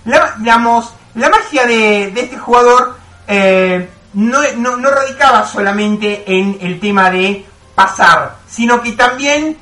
La, 0.05 0.33
digamos, 0.39 0.91
la 1.13 1.29
magia 1.29 1.67
de, 1.67 2.07
este 2.07 2.37
jugador 2.39 2.97
no, 4.13 4.39
no, 4.57 4.77
no, 4.77 4.89
radicaba 4.89 5.45
solamente 5.45 6.23
en 6.25 6.57
el 6.59 6.79
tema 6.79 7.11
de 7.11 7.45
pasar, 7.75 8.37
sino 8.47 8.81
que 8.81 8.93
también 8.93 9.57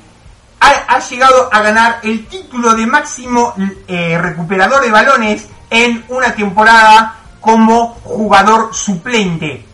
ha, 0.60 0.70
ha 0.94 0.98
llegado 1.00 1.50
a 1.52 1.60
ganar 1.60 1.98
el 2.04 2.26
título 2.26 2.74
de 2.74 2.86
máximo 2.86 3.54
recuperador 3.86 4.82
de 4.82 4.90
balones 4.90 5.48
en 5.74 6.04
una 6.08 6.32
temporada 6.32 7.16
como 7.40 7.96
jugador 8.04 8.72
suplente. 8.72 9.66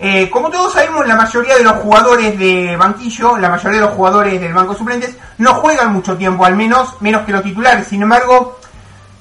Eh, 0.00 0.28
como 0.28 0.50
todos 0.50 0.72
sabemos, 0.72 1.06
la 1.06 1.14
mayoría 1.14 1.56
de 1.56 1.62
los 1.62 1.74
jugadores 1.74 2.36
de 2.36 2.76
banquillo, 2.76 3.38
la 3.38 3.48
mayoría 3.48 3.78
de 3.78 3.86
los 3.86 3.94
jugadores 3.94 4.40
del 4.40 4.52
banco 4.52 4.74
suplentes, 4.74 5.16
no 5.38 5.54
juegan 5.54 5.92
mucho 5.92 6.16
tiempo, 6.16 6.44
al 6.44 6.56
menos 6.56 7.00
menos 7.00 7.24
que 7.24 7.30
los 7.30 7.44
titulares. 7.44 7.86
Sin 7.86 8.02
embargo, 8.02 8.58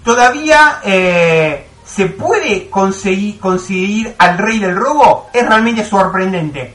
todavía 0.04 0.80
eh, 0.84 1.68
se 1.86 2.08
puede 2.08 2.68
conseguir, 2.68 3.40
conseguir 3.40 4.16
al 4.18 4.40
rey 4.40 4.58
del 4.58 4.76
robo. 4.76 5.30
Es 5.32 5.48
realmente 5.48 5.86
sorprendente. 5.86 6.74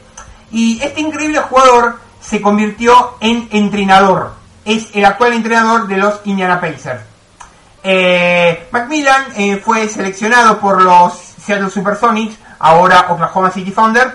Y 0.53 0.81
este 0.81 1.01
increíble 1.01 1.41
jugador 1.41 1.99
se 2.21 2.41
convirtió 2.41 3.17
en 3.19 3.49
entrenador. 3.51 4.35
Es 4.65 4.87
el 4.95 5.05
actual 5.05 5.33
entrenador 5.33 5.89
de 5.89 5.97
los 5.97 6.21
Indiana 6.25 6.61
Pacers. 6.61 7.16
Eh, 7.89 8.67
Macmillan 8.73 9.27
eh, 9.37 9.63
fue 9.65 9.87
seleccionado 9.87 10.59
por 10.59 10.83
los 10.83 11.13
Seattle 11.15 11.71
Supersonics, 11.71 12.37
ahora 12.59 13.07
Oklahoma 13.11 13.53
City 13.53 13.71
Thunder, 13.71 14.13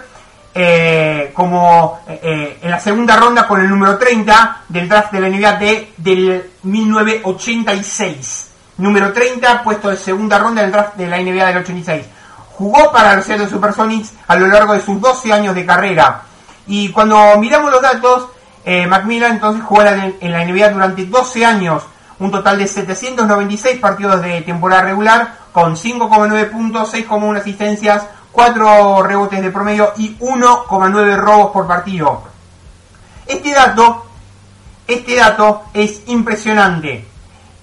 eh, 0.53 1.31
como 1.33 2.01
eh, 2.05 2.59
en 2.61 2.69
la 2.69 2.81
segunda 2.81 3.15
ronda 3.15 3.47
con 3.47 3.61
el 3.61 3.69
número 3.69 3.97
30 3.97 4.63
del 4.67 4.89
draft 4.89 5.13
de 5.13 5.21
la 5.21 5.29
NBA 5.29 5.53
de, 5.53 5.93
del 5.95 6.51
1986. 6.63 8.51
Número 8.75 9.13
30, 9.13 9.63
puesto 9.63 9.87
de 9.87 9.96
segunda 9.96 10.37
ronda 10.37 10.63
del 10.63 10.72
draft 10.74 10.96
de 10.96 11.07
la 11.07 11.22
NBA 11.22 11.46
del 11.46 11.57
86. 11.59 12.05
Jugó 12.50 12.91
para 12.91 13.15
los 13.15 13.24
Seattle 13.24 13.48
Supersonics 13.48 14.11
a 14.27 14.35
lo 14.35 14.48
largo 14.48 14.74
de 14.74 14.81
sus 14.81 15.00
12 15.00 15.31
años 15.31 15.55
de 15.55 15.65
carrera. 15.65 16.24
Y 16.67 16.89
cuando 16.89 17.37
miramos 17.37 17.72
los 17.72 17.81
datos, 17.81 18.27
Macmillan 18.65 19.31
entonces 19.31 19.63
jugó 19.63 19.83
en 19.83 20.31
la 20.31 20.43
NBA 20.43 20.72
durante 20.72 21.05
12 21.05 21.46
años 21.46 21.83
un 22.22 22.31
total 22.31 22.57
de 22.57 22.68
796 22.68 23.79
partidos 23.79 24.22
de 24.22 24.42
temporada 24.42 24.84
regular, 24.84 25.36
con 25.51 25.75
5,9 25.75 26.50
puntos, 26.50 26.94
6,1 26.94 27.40
asistencias, 27.40 28.03
4 28.31 29.03
rebotes 29.03 29.42
de 29.42 29.51
promedio 29.51 29.92
y 29.98 30.18
1,9 30.18 31.18
robos 31.18 31.51
por 31.51 31.68
partido. 31.68 32.24
Este 33.27 33.51
dato 33.51 34.05
este 34.88 35.16
dato 35.16 35.64
es 35.74 36.01
impresionante. 36.07 37.05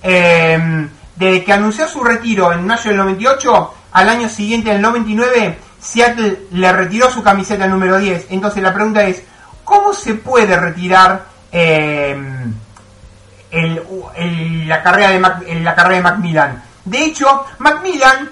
Em, 0.02 0.88
desde 1.16 1.44
que 1.44 1.52
anunció 1.52 1.86
su 1.88 2.02
retiro 2.02 2.52
en 2.52 2.66
mayo 2.66 2.90
del 2.90 2.96
98, 2.96 3.74
al 3.92 4.08
año 4.08 4.28
siguiente, 4.28 4.70
del 4.70 4.80
99, 4.80 5.58
Seattle 5.80 6.46
le 6.52 6.72
retiró 6.72 7.10
su 7.10 7.22
camiseta 7.22 7.66
número 7.66 7.98
10. 7.98 8.28
Entonces 8.30 8.62
la 8.62 8.72
pregunta 8.72 9.02
es, 9.04 9.22
¿cómo 9.64 9.92
se 9.92 10.14
puede 10.14 10.56
retirar 10.56 11.26
la, 13.50 14.82
carrera 14.82 15.10
de 15.10 15.60
la 15.60 15.74
carrera 15.74 15.96
de 15.96 16.02
Macmillan? 16.02 16.62
De 16.84 17.04
hecho, 17.04 17.44
Macmillan 17.58 18.30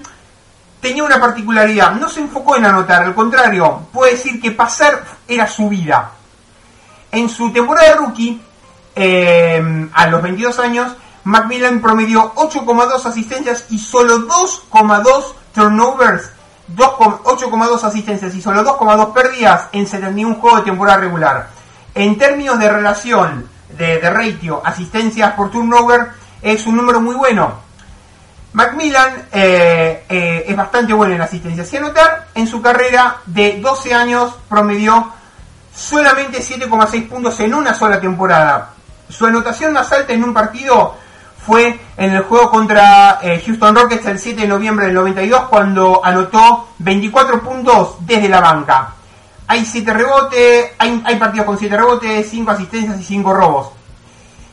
tenía 0.81 1.03
una 1.03 1.19
particularidad, 1.19 1.91
no 1.93 2.09
se 2.09 2.21
enfocó 2.21 2.57
en 2.57 2.65
anotar, 2.65 3.03
al 3.03 3.15
contrario, 3.15 3.87
puede 3.91 4.11
decir 4.11 4.41
que 4.41 4.51
pasar 4.51 5.03
era 5.27 5.47
su 5.47 5.69
vida. 5.69 6.11
En 7.11 7.29
su 7.29 7.51
temporada 7.51 7.89
de 7.89 7.95
rookie, 7.95 8.41
em, 8.95 9.89
a 9.93 10.07
los 10.07 10.21
22 10.21 10.59
años, 10.59 10.95
Macmillan 11.23 11.81
promedió 11.81 12.33
8,2 12.35 13.05
asistencias 13.05 13.65
y 13.69 13.79
solo 13.79 14.19
2,2 14.27 15.35
turnovers, 15.53 16.31
8,2 16.75 17.83
asistencias 17.83 18.33
y 18.33 18.41
solo 18.41 18.63
2,2 18.63 19.13
pérdidas 19.13 19.67
en 19.71 19.87
71 19.87 20.35
juegos 20.35 20.59
de 20.59 20.71
temporada 20.71 20.99
regular. 20.99 21.49
En 21.93 22.17
términos 22.17 22.59
de 22.59 22.69
relación 22.69 23.49
de, 23.77 24.09
ratio 24.09 24.61
asistencias 24.63 25.33
por 25.33 25.51
turnover, 25.51 26.07
es 26.41 26.65
un 26.65 26.77
número 26.77 26.99
muy 27.01 27.15
bueno. 27.15 27.67
Macmillan 28.53 29.27
eh, 29.31 30.05
eh, 30.09 30.45
es 30.47 30.55
bastante 30.55 30.93
bueno 30.93 31.13
en 31.13 31.21
asistencias 31.21 31.71
y 31.71 31.77
anotar, 31.77 32.27
en 32.33 32.47
su 32.47 32.61
carrera 32.61 33.17
de 33.25 33.59
12 33.61 33.93
años 33.93 34.33
promedió 34.49 35.11
solamente 35.75 36.39
7,6 36.39 37.07
puntos 37.07 37.39
en 37.39 37.53
una 37.53 37.73
sola 37.73 37.99
temporada. 37.99 38.73
Su 39.09 39.25
anotación 39.25 39.73
más 39.73 39.91
alta 39.91 40.13
en 40.13 40.23
un 40.23 40.33
partido 40.33 40.95
fue 41.45 41.79
en 41.95 42.13
el 42.13 42.23
juego 42.23 42.49
contra 42.49 43.19
eh, 43.21 43.41
Houston 43.45 43.75
Rockets 43.75 44.05
el 44.07 44.19
7 44.19 44.41
de 44.41 44.47
noviembre 44.47 44.87
del 44.87 44.95
92 44.95 45.43
cuando 45.49 46.01
anotó 46.03 46.69
24 46.79 47.41
puntos 47.41 47.95
desde 48.01 48.27
la 48.27 48.41
banca. 48.41 48.96
Hay 49.47 49.65
7 49.65 49.93
rebotes, 49.93 50.71
hay, 50.77 51.15
partidos 51.17 51.45
con 51.45 51.57
7 51.57 51.77
rebotes, 51.77 52.29
5 52.29 52.51
asistencias 52.51 52.99
y 52.99 53.03
5 53.03 53.33
robos. 53.33 53.71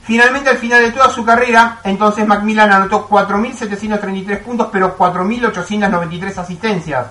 Finalmente, 0.04 0.50
al 0.50 0.58
final 0.58 0.82
de 0.82 0.92
toda 0.92 1.10
su 1.10 1.24
carrera, 1.24 1.78
entonces 1.82 2.26
Macmillan 2.26 2.72
anotó 2.72 3.08
4.733 3.08 4.42
puntos, 4.42 4.68
pero 4.70 4.96
4.893 4.96 6.38
asistencias. 6.38 7.06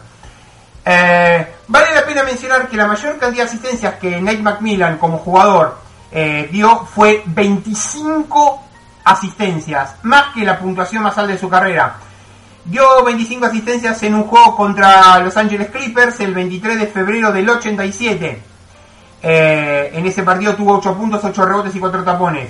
Eh, 0.86 1.56
vale 1.68 1.96
la 1.96 2.06
pena 2.06 2.24
mencionar 2.24 2.68
que 2.68 2.78
la 2.78 2.88
mayor 2.88 3.18
cantidad 3.18 3.46
de 3.46 3.50
asistencias 3.50 3.96
que 3.96 4.22
Nate 4.22 4.42
Macmillan 4.42 4.98
como 4.98 5.18
jugador 5.18 5.78
eh, 6.12 6.48
dio 6.52 6.86
fue 6.86 7.24
25 7.26 8.64
asistencias, 9.04 9.96
más 10.04 10.34
que 10.34 10.46
la 10.46 10.60
puntuación 10.60 11.04
más 11.04 11.18
alta 11.18 11.34
de 11.34 11.40
su 11.40 11.50
carrera. 11.50 11.96
Dio 12.66 13.04
25 13.04 13.46
asistencias 13.46 14.02
en 14.04 14.16
un 14.16 14.24
juego 14.24 14.56
contra 14.56 15.20
Los 15.20 15.36
Angeles 15.36 15.70
Clippers 15.70 16.20
el 16.22 16.34
23 16.34 16.80
de 16.80 16.88
febrero 16.88 17.32
del 17.32 17.50
87. 17.50 18.42
Eh, 19.22 19.92
en 19.94 20.06
ese 20.06 20.24
partido 20.24 20.56
tuvo 20.56 20.78
8 20.78 20.96
puntos, 20.96 21.24
8 21.24 21.46
rebotes 21.46 21.76
y 21.76 21.80
4 21.80 22.04
tapones. 22.04 22.50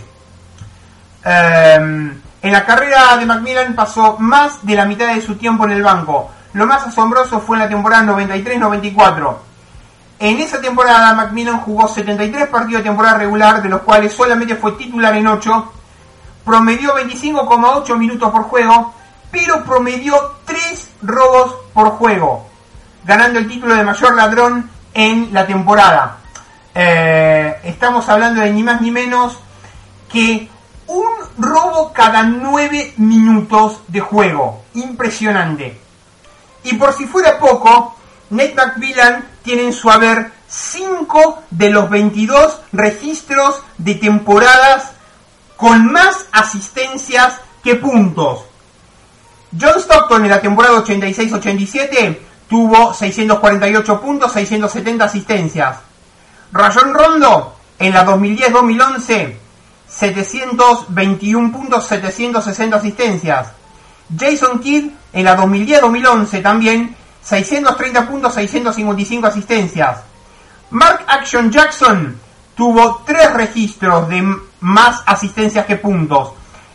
Em, 1.23 2.21
en 2.41 2.52
la 2.52 2.65
carrera 2.65 3.17
de 3.17 3.26
Macmillan 3.26 3.73
pasó 3.76 4.17
más 4.19 4.63
de 4.65 4.76
la 4.76 4.86
mitad 4.86 5.13
de 5.13 5.21
su 5.21 5.36
tiempo 5.36 5.65
en 5.65 5.71
el 5.71 5.84
banco. 5.84 6.30
Lo 6.54 6.67
más 6.67 6.86
asombroso 6.86 7.39
fue 7.39 7.58
en 7.58 7.63
la 7.63 7.69
temporada 7.69 8.04
93-94. 8.04 9.38
En 10.19 10.39
esa 10.39 10.62
temporada 10.62 11.13
Macmillan 11.13 11.60
jugó 11.62 11.88
73 11.88 12.47
partidos 12.47 12.84
de 12.84 12.89
temporada 12.89 13.17
regular, 13.17 13.62
de 13.63 13.69
los 13.69 13.82
cuales 13.82 14.13
solamente 14.13 14.56
fue 14.56 14.73
titular 14.73 15.15
en 15.15 15.28
8 15.28 15.71
promedió 16.43 16.95
25,8 16.95 17.97
minutos 17.97 18.32
por 18.32 18.43
juego, 18.43 18.93
pero 19.33 19.63
promedió 19.63 20.35
3 20.45 20.89
robos 21.01 21.55
por 21.73 21.89
juego, 21.93 22.47
ganando 23.03 23.39
el 23.39 23.47
título 23.47 23.73
de 23.73 23.83
mayor 23.83 24.15
ladrón 24.15 24.69
en 24.93 25.33
la 25.33 25.47
temporada. 25.47 26.19
Eh, 26.75 27.55
estamos 27.63 28.07
hablando 28.09 28.41
de 28.41 28.53
ni 28.53 28.61
más 28.61 28.79
ni 28.79 28.91
menos 28.91 29.35
que 30.07 30.47
un 30.85 31.09
robo 31.39 31.91
cada 31.93 32.21
9 32.21 32.93
minutos 32.97 33.81
de 33.87 34.01
juego. 34.01 34.65
Impresionante. 34.75 35.79
Y 36.63 36.75
por 36.75 36.93
si 36.93 37.07
fuera 37.07 37.39
poco, 37.39 37.95
Nate 38.29 38.53
McMillan 38.53 39.25
tiene 39.41 39.63
en 39.63 39.73
su 39.73 39.89
haber 39.89 40.31
5 40.47 41.43
de 41.49 41.71
los 41.71 41.89
22 41.89 42.61
registros 42.71 43.63
de 43.79 43.95
temporadas 43.95 44.91
con 45.57 45.91
más 45.91 46.27
asistencias 46.31 47.33
que 47.63 47.75
puntos. 47.75 48.45
John 49.59 49.79
Stockton 49.79 50.23
en 50.23 50.29
la 50.29 50.41
temporada 50.41 50.83
86-87 50.83 52.17
tuvo 52.47 52.93
648 52.93 54.01
puntos, 54.01 54.31
670 54.31 55.05
asistencias. 55.05 55.77
Rayon 56.51 56.93
Rondo 56.93 57.55
en 57.79 57.93
la 57.93 58.05
2010-2011 58.05 59.37
721 59.87 61.51
puntos, 61.51 61.87
760 61.87 62.77
asistencias. 62.77 63.51
Jason 64.17 64.59
Kidd 64.59 64.91
en 65.13 65.25
la 65.25 65.37
2010-2011 65.37 66.41
también 66.41 66.95
630 67.21 68.07
puntos, 68.07 68.33
655 68.33 69.27
asistencias. 69.27 69.99
Mark 70.71 71.05
Action 71.07 71.51
Jackson 71.51 72.19
tuvo 72.55 73.03
tres 73.05 73.33
registros 73.33 74.09
de 74.09 74.35
más 74.59 75.03
asistencias 75.05 75.65
que 75.65 75.75
puntos. 75.75 76.33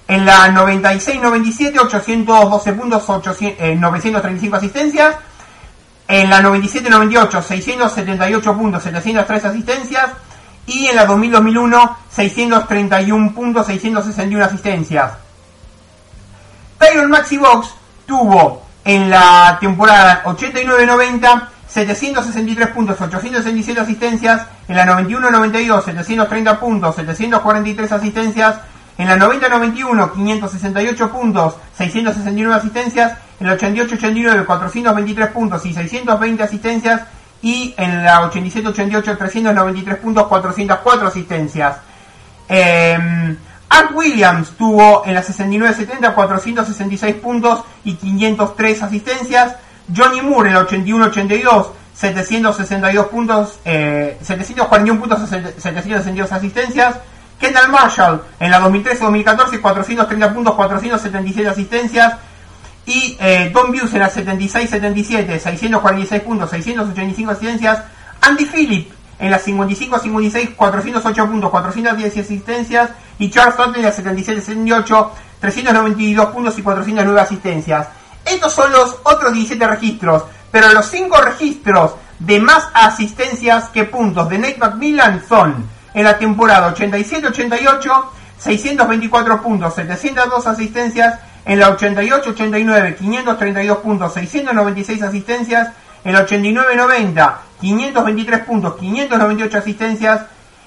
En 0.08 0.24
la 0.24 0.48
96-97, 0.48 1.78
812 1.78 2.72
puntos, 2.72 3.06
935 3.06 4.56
eh, 4.56 4.58
asistencias. 4.58 5.16
En 6.08 6.30
la 6.30 6.40
97-98, 6.40 7.42
678 7.42 8.56
puntos, 8.56 8.82
703 8.82 9.44
asistencias. 9.44 10.10
Y 10.66 10.86
en 10.86 10.96
la 10.96 11.06
2000-2001, 11.06 11.96
631 12.10 13.34
puntos, 13.34 13.66
661 13.66 14.44
asistencias. 14.44 15.12
Tyron 16.78 17.10
Maxi 17.10 17.36
Box 17.36 17.68
tuvo 18.06 18.62
en 18.84 19.10
la 19.10 19.58
temporada 19.60 20.22
89-90 20.24 21.48
763 21.68 22.68
puntos, 22.68 22.98
867 22.98 23.80
asistencias, 23.80 24.46
en 24.66 24.76
la 24.76 24.86
91-92 24.86 25.84
730 25.84 26.58
puntos, 26.58 26.96
743 26.96 27.92
asistencias, 27.92 28.56
en 28.98 29.08
la 29.08 29.16
90-91 29.16 30.12
568 30.12 31.12
puntos, 31.12 31.54
669 31.76 32.54
asistencias, 32.54 33.16
en 33.38 33.46
la 33.46 33.56
88-89 33.56 34.44
423 34.44 35.28
puntos 35.28 35.64
y 35.64 35.72
620 35.72 36.42
asistencias, 36.42 37.02
y 37.40 37.74
en 37.78 38.04
la 38.04 38.28
87-88 38.30 39.16
393 39.16 39.96
puntos, 39.98 40.26
404 40.26 41.06
asistencias. 41.06 41.76
Eh, 42.48 43.36
Art 43.70 43.90
Williams 43.94 44.50
tuvo 44.52 45.04
en 45.04 45.14
la 45.14 45.22
69-70 45.22 46.14
466 46.14 47.14
puntos 47.16 47.62
y 47.84 47.94
503 47.94 48.82
asistencias. 48.82 49.56
Johnny 49.94 50.20
Moore 50.20 50.50
en 50.50 50.56
el 50.56 50.66
81-82, 50.66 51.68
762 51.94 53.06
puntos, 53.06 53.60
eh, 53.64 54.18
741 54.22 55.00
puntos, 55.00 55.28
762 55.28 56.32
asistencias. 56.32 56.96
Kendall 57.38 57.70
Marshall 57.70 58.22
en 58.40 58.50
la 58.50 58.60
2013-2014, 58.60 59.60
430 59.60 60.34
puntos, 60.34 60.54
477 60.54 61.48
asistencias. 61.48 62.14
Y 62.86 63.16
eh, 63.20 63.50
Don 63.52 63.74
en 63.74 63.98
la 63.98 64.10
76-77, 64.10 65.38
646 65.38 66.22
puntos, 66.22 66.50
685 66.50 67.32
asistencias. 67.32 67.82
Andy 68.22 68.46
Phillip 68.46 68.90
en 69.18 69.30
la 69.30 69.40
55-56, 69.40 70.54
408 70.54 71.26
puntos, 71.26 71.50
410 71.50 72.18
asistencias. 72.18 72.90
Y 73.18 73.30
Charles 73.30 73.56
Sutton 73.56 73.76
en 73.76 73.82
la 73.82 73.94
77-78, 73.94 75.10
392 75.40 76.26
puntos 76.26 76.58
y 76.58 76.62
409 76.62 77.20
asistencias. 77.20 77.88
Estos 78.24 78.52
son 78.52 78.72
los 78.72 78.96
otros 79.04 79.32
17 79.32 79.66
registros, 79.66 80.24
pero 80.50 80.72
los 80.72 80.86
5 80.86 81.20
registros 81.20 81.94
de 82.18 82.40
más 82.40 82.68
asistencias 82.74 83.68
que 83.68 83.84
puntos 83.84 84.28
de 84.28 84.38
Nate 84.38 84.58
McMillan 84.58 85.22
son 85.28 85.77
en 85.98 86.04
la 86.04 86.16
temporada 86.16 86.72
87-88, 86.72 88.04
624 88.38 89.42
puntos, 89.42 89.74
702 89.74 90.46
asistencias, 90.46 91.18
en 91.44 91.58
la 91.58 91.76
88-89, 91.76 92.96
532 92.96 93.78
puntos, 93.78 94.14
696 94.14 95.02
asistencias, 95.02 95.70
en 96.04 96.12
la 96.12 96.24
89-90, 96.24 97.34
523 97.60 98.44
puntos, 98.44 98.76
598 98.76 99.58
asistencias, 99.58 100.20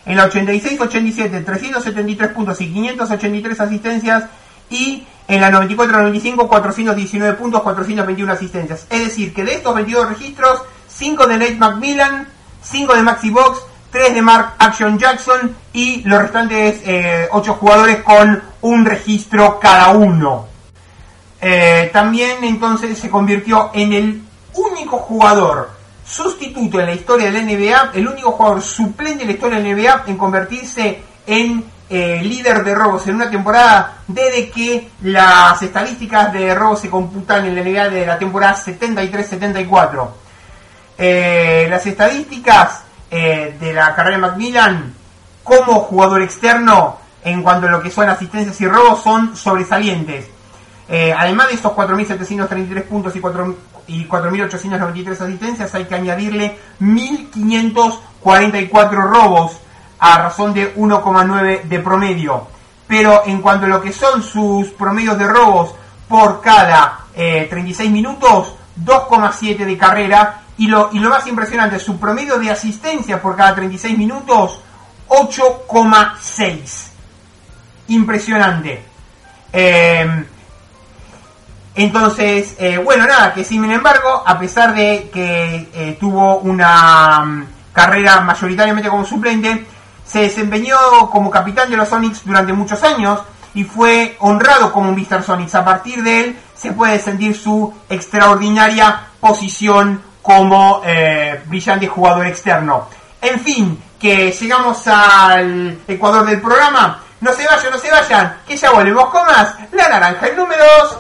en 0.06 0.18
la 0.18 0.30
86-87, 0.30 1.46
373 1.46 2.32
puntos 2.32 2.60
y 2.60 2.74
583 2.74 3.62
asistencias, 3.62 4.26
y 4.70 5.08
en 5.30 5.40
la 5.40 5.50
94-95 5.50 6.50
419 6.50 7.38
puntos, 7.38 7.62
421 7.62 8.34
asistencias. 8.34 8.86
Es 8.90 9.06
decir, 9.06 9.34
que 9.34 9.46
de 9.46 9.54
estos 9.54 9.74
22 9.74 10.10
registros, 10.10 10.62
5 10.90 11.26
de 11.28 11.38
Nate 11.38 11.56
McMillan, 11.56 12.28
5 12.64 12.96
de 12.96 13.02
Maxi 13.02 13.30
Box, 13.30 13.71
3 13.92 14.16
de 14.16 14.22
Mark 14.22 14.54
Action 14.58 14.98
Jackson 14.98 15.56
y 15.74 16.04
los 16.04 16.22
restantes 16.22 16.82
8 17.32 17.54
jugadores 17.54 18.04
con 18.04 18.42
un 18.62 18.86
registro 18.86 19.60
cada 19.60 19.90
uno. 19.90 20.48
también 21.92 22.44
entonces 22.44 22.98
se 22.98 23.10
convirtió 23.10 23.72
en 23.74 23.94
el 23.94 24.22
único 24.54 24.98
jugador 24.98 25.82
sustituto 26.06 26.80
en 26.80 26.88
la 26.88 26.94
historia 26.94 27.32
de 27.32 27.40
la 27.40 27.42
NBA, 27.42 27.92
el 27.94 28.08
único 28.08 28.32
jugador 28.32 28.62
suplente 28.62 29.24
en 29.24 29.30
la 29.30 29.34
historia 29.34 29.60
de 29.60 29.64
la 29.64 29.76
NBA 29.76 30.04
en 30.08 30.18
convertirse 30.18 31.02
en 31.26 31.64
eh, 31.90 32.22
líder 32.24 32.64
de 32.64 32.74
robos 32.74 33.06
en 33.08 33.16
una 33.16 33.30
temporada 33.30 33.98
desde 34.08 34.50
que 34.50 34.90
las 35.04 35.62
estadísticas 35.62 36.32
de 36.34 36.56
robos 36.56 36.80
se 36.80 36.90
computan 36.90 37.46
en 37.46 37.56
la 37.56 37.62
NBA 37.62 37.90
de 37.90 38.06
la 38.06 38.18
temporada 38.18 38.56
73-74. 38.56 40.10
Eh, 40.98 41.68
las 41.70 41.86
estadísticas 41.86 42.84
eh, 43.12 43.56
de 43.60 43.74
la 43.74 43.94
carrera 43.94 44.16
de 44.16 44.22
Macmillan 44.22 44.94
como 45.44 45.82
jugador 45.82 46.24
externo 46.24 46.98
en 47.24 47.44
cuanto 47.44 47.68
a 47.68 47.72
lo 47.72 47.84
que 47.84 47.92
son 47.92 48.10
asistencias 48.10 48.60
y 48.62 48.68
robos 48.68 49.04
son 49.04 49.36
sobresalientes. 49.36 50.28
además 51.18 51.50
de 51.50 51.54
estos 51.54 51.72
4.733 51.74 52.84
puntos 52.84 53.16
y 53.16 53.20
4, 53.20 53.56
y 53.88 54.08
4.893 54.08 55.22
asistencias, 55.22 55.74
hay 55.76 55.86
que 55.86 55.96
añadirle 55.96 56.58
1.544 56.80 58.92
robos 58.92 59.58
a 60.00 60.18
razón 60.18 60.54
de 60.54 60.76
1,9 60.76 61.64
de 61.64 61.80
promedio. 61.80 62.48
Pero 62.88 63.24
en 63.26 63.42
cuanto 63.42 63.66
a 63.66 63.70
lo 63.70 63.82
que 63.82 63.92
son 63.94 64.22
sus 64.24 64.70
promedios 64.70 65.18
de 65.18 65.28
robos 65.28 65.74
por 66.08 66.40
cada 66.42 67.00
36 67.14 67.88
eh, 67.88 67.92
minutos, 67.92 68.56
2,7 68.84 69.66
de 69.66 69.78
carrera. 69.78 70.42
Y 70.62 70.68
lo, 70.68 70.90
y 70.94 71.00
lo 71.00 71.10
más 71.10 71.26
impresionante, 71.26 71.80
su 71.80 72.00
promedio 72.00 72.38
de 72.38 72.52
asistencia 72.52 73.20
por 73.20 73.36
cada 73.36 73.56
36 73.56 73.98
minutos, 73.98 74.60
8,6. 75.08 76.88
Impresionante. 77.88 78.86
Eh, 79.52 80.26
entonces, 81.74 82.54
eh, 82.60 82.78
bueno, 82.78 83.08
nada, 83.08 83.34
que 83.34 83.44
sin 83.44 83.72
embargo, 83.72 84.22
a 84.24 84.38
pesar 84.38 84.76
de 84.76 85.10
que 85.12 85.98
tuvo 86.00 86.38
una 86.38 87.22
mm, 87.26 87.46
carrera 87.74 88.22
mayoritariamente 88.22 88.88
como 88.88 89.04
suplente, 89.04 89.66
se 90.06 90.20
desempeñó 90.20 90.78
como 91.10 91.32
capitán 91.32 91.72
de 91.72 91.78
los 91.78 91.90
Sonics 91.90 92.24
durante 92.24 92.54
muchos 92.54 92.84
años 92.84 93.20
y 93.56 93.64
fue 93.64 94.16
honrado 94.20 94.72
como 94.72 94.92
Mr. 94.92 95.24
Sonics. 95.24 95.56
A 95.56 95.66
partir 95.66 96.04
de 96.04 96.20
él 96.20 96.40
se 96.54 96.72
puede 96.72 97.00
sentir 97.00 97.36
su 97.36 97.74
extraordinaria 97.90 99.08
posición 99.20 100.11
como 100.22 100.82
eh, 100.86 101.42
brillante 101.46 101.88
jugador 101.88 102.28
externo. 102.28 102.88
En 103.22 103.40
fin, 103.40 103.82
que 104.00 104.32
llegamos 104.32 104.88
al 104.88 105.80
Ecuador 105.88 106.26
del 106.26 106.42
programa. 106.42 107.04
No 107.20 107.32
se 107.34 107.46
vayan, 107.46 107.72
no 107.72 107.78
se 107.78 107.92
vayan, 107.92 108.38
que 108.48 108.58
ya 108.58 108.72
volvemos 108.72 109.06
con 109.10 109.26
más. 109.26 109.56
La 109.72 109.90
naranja 109.90 110.28
en 110.28 110.36
números. 110.36 110.98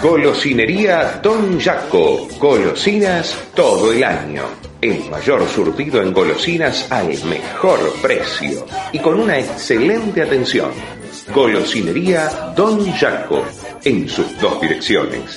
Golosinería 0.00 1.18
Don 1.20 1.60
Jaco. 1.60 2.28
Golosinas 2.38 3.36
todo 3.54 3.92
el 3.92 4.04
año. 4.04 4.44
El 4.80 5.10
mayor 5.10 5.48
surtido 5.48 6.00
en 6.00 6.12
golosinas 6.12 6.86
al 6.92 7.08
mejor 7.24 7.80
precio 8.00 8.64
y 8.92 9.00
con 9.00 9.18
una 9.18 9.38
excelente 9.38 10.22
atención. 10.22 10.70
Golosinería 11.34 12.52
Don 12.54 12.88
Jaco, 12.92 13.44
en 13.82 14.08
sus 14.08 14.38
dos 14.40 14.60
direcciones. 14.60 15.36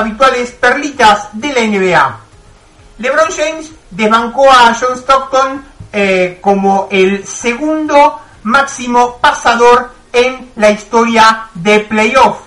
Habituales 0.00 0.50
perlitas 0.52 1.28
de 1.32 1.52
la 1.52 1.60
NBA. 1.60 2.20
LeBron 2.98 3.28
James 3.34 3.70
desbancó 3.90 4.50
a 4.50 4.74
John 4.78 4.96
Stockton 4.96 5.64
eh, 5.92 6.38
como 6.40 6.88
el 6.90 7.26
segundo 7.26 8.20
máximo 8.42 9.18
pasador 9.18 9.92
en 10.12 10.50
la 10.56 10.70
historia 10.70 11.48
de 11.54 11.80
playoff. 11.80 12.38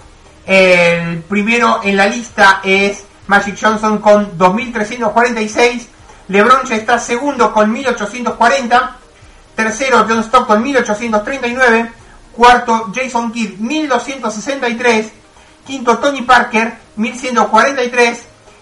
El 0.45 1.21
primero 1.21 1.81
en 1.83 1.95
la 1.97 2.07
lista 2.07 2.59
es 2.63 3.05
Magic 3.27 3.57
Johnson 3.59 3.99
con 3.99 4.37
2.346. 4.37 5.87
LeBron 6.27 6.65
ya 6.65 6.75
está 6.75 6.99
segundo 6.99 7.53
con 7.53 7.73
1.840. 7.73 8.91
Tercero 9.55 10.05
John 10.07 10.23
Stockton 10.23 10.63
1.839. 10.63 11.91
Cuarto 12.35 12.91
Jason 12.93 13.31
Kidd 13.31 13.59
1.263. 13.59 15.09
Quinto 15.65 15.97
Tony 15.99 16.23
Parker 16.23 16.82
1.143. 16.97 18.17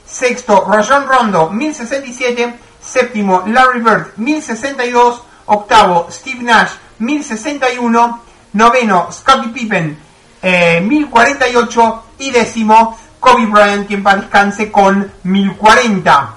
Sexto 0.05 0.65
Rajon 0.67 1.07
Rondo 1.07 1.49
1.067. 1.51 2.53
Séptimo 2.83 3.43
Larry 3.47 3.81
Bird 3.81 4.13
1.062. 4.17 5.21
Octavo 5.45 6.07
Steve 6.11 6.43
Nash 6.43 6.71
1.061. 6.99 8.19
Noveno 8.53 9.11
Scottie 9.11 9.49
Pippen 9.49 9.97
1.048. 10.41 12.01
Y 12.19 12.31
décimo 12.31 12.97
Kobe 13.19 13.45
Bryant, 13.45 13.87
quien 13.87 14.03
para 14.03 14.21
descanse 14.21 14.71
con 14.71 15.11
1040. 15.23 16.35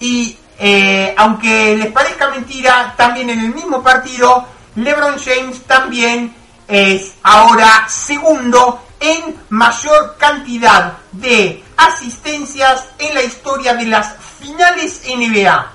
Y 0.00 0.36
eh, 0.58 1.14
aunque 1.16 1.76
les 1.76 1.92
parezca 1.92 2.28
mentira, 2.30 2.94
también 2.96 3.30
en 3.30 3.40
el 3.40 3.54
mismo 3.54 3.82
partido, 3.82 4.44
LeBron 4.76 5.16
James 5.18 5.62
también 5.62 6.34
es 6.66 7.14
ahora 7.22 7.86
segundo 7.88 8.83
en 9.04 9.36
mayor 9.50 10.16
cantidad 10.18 10.94
de 11.12 11.62
asistencias 11.76 12.86
en 12.98 13.14
la 13.14 13.22
historia 13.22 13.74
de 13.74 13.84
las 13.84 14.16
finales 14.40 15.02
NBA. 15.06 15.72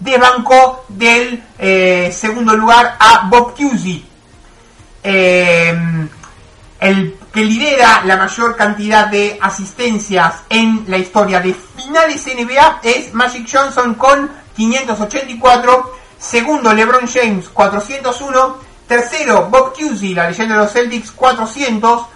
De 0.00 0.16
banco 0.16 0.86
del 0.88 1.44
eh, 1.58 2.10
segundo 2.16 2.56
lugar 2.56 2.96
a 2.98 3.28
Bob 3.28 3.54
Cousy. 3.54 4.04
Eh, 5.02 6.08
el 6.80 7.18
que 7.32 7.44
lidera 7.44 8.02
la 8.04 8.16
mayor 8.16 8.56
cantidad 8.56 9.08
de 9.08 9.38
asistencias 9.42 10.42
en 10.48 10.84
la 10.88 10.96
historia 10.96 11.40
de 11.40 11.52
finales 11.52 12.24
NBA 12.26 12.80
es 12.82 13.12
Magic 13.12 13.48
Johnson 13.52 13.94
con 13.94 14.30
584, 14.56 15.96
segundo 16.18 16.72
LeBron 16.72 17.06
James 17.06 17.48
401, 17.48 18.56
tercero 18.86 19.48
Bob 19.50 19.74
Cousy, 19.76 20.14
la 20.14 20.30
leyenda 20.30 20.54
de 20.54 20.62
los 20.62 20.72
Celtics 20.72 21.10
400, 21.10 22.06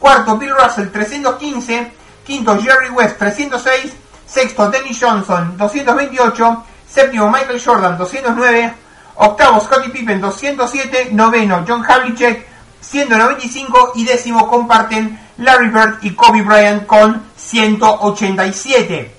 cuarto 0.00 0.36
Bill 0.36 0.56
Russell 0.56 0.90
315, 0.90 1.92
quinto 2.24 2.58
Jerry 2.60 2.88
West 2.88 3.18
306, 3.18 3.92
sexto 4.26 4.68
Dennis 4.70 4.98
Johnson 5.00 5.56
228, 5.56 6.64
séptimo 6.88 7.30
Michael 7.30 7.62
Jordan 7.62 7.96
209, 7.96 8.74
octavo 9.16 9.60
Scottie 9.60 9.90
Pippen 9.90 10.20
207, 10.20 11.10
noveno 11.12 11.64
John 11.68 11.84
Havlicek 11.86 12.48
195 12.80 13.92
y 13.96 14.04
décimo 14.04 14.48
comparten 14.48 15.20
Larry 15.36 15.68
Bird 15.68 15.98
y 16.02 16.14
Kobe 16.14 16.42
Bryant 16.42 16.86
con 16.86 17.22
187. 17.36 19.14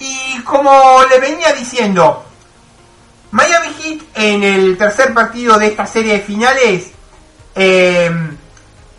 Y 0.00 0.40
como 0.42 1.02
le 1.08 1.18
venía 1.18 1.52
diciendo, 1.54 2.24
Miami 3.30 3.68
Heat 3.80 4.02
en 4.14 4.42
el 4.42 4.76
tercer 4.76 5.14
partido 5.14 5.58
de 5.58 5.68
esta 5.68 5.86
serie 5.86 6.14
de 6.14 6.20
finales, 6.20 6.90
eh, 7.54 8.10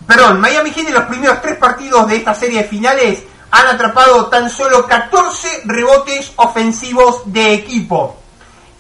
perdón, 0.07 0.39
Miami 0.41 0.71
Heat 0.71 0.87
en 0.87 0.93
los 0.93 1.05
primeros 1.05 1.41
tres 1.41 1.57
partidos 1.57 2.07
de 2.07 2.17
esta 2.17 2.33
serie 2.33 2.63
de 2.63 2.69
finales 2.69 3.23
han 3.51 3.67
atrapado 3.67 4.27
tan 4.27 4.49
solo 4.49 4.85
14 4.85 5.63
rebotes 5.65 6.31
ofensivos 6.35 7.21
de 7.25 7.53
equipo. 7.53 8.17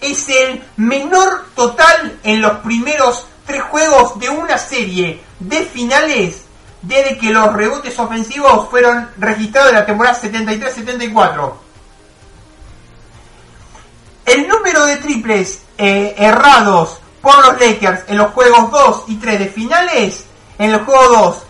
Es 0.01 0.27
el 0.29 0.63
menor 0.77 1.45
total 1.55 2.19
en 2.23 2.41
los 2.41 2.57
primeros 2.59 3.25
tres 3.45 3.63
juegos 3.63 4.19
de 4.19 4.29
una 4.29 4.57
serie 4.57 5.23
de 5.39 5.63
finales 5.63 6.41
desde 6.81 7.17
que 7.17 7.31
los 7.31 7.53
rebotes 7.53 7.97
ofensivos 7.97 8.69
fueron 8.69 9.09
registrados 9.17 9.69
en 9.69 9.75
la 9.75 9.85
temporada 9.85 10.19
73-74. 10.21 11.53
El 14.25 14.47
número 14.47 14.85
de 14.85 14.97
triples 14.97 15.61
eh, 15.77 16.15
errados 16.17 16.99
por 17.21 17.37
los 17.45 17.59
Lakers 17.59 18.01
en 18.07 18.17
los 18.17 18.31
juegos 18.31 18.71
2 18.71 19.03
y 19.07 19.15
3 19.15 19.39
de 19.39 19.47
finales, 19.47 20.24
en 20.57 20.71
el 20.71 20.79
juego 20.83 21.09
2 21.09 21.43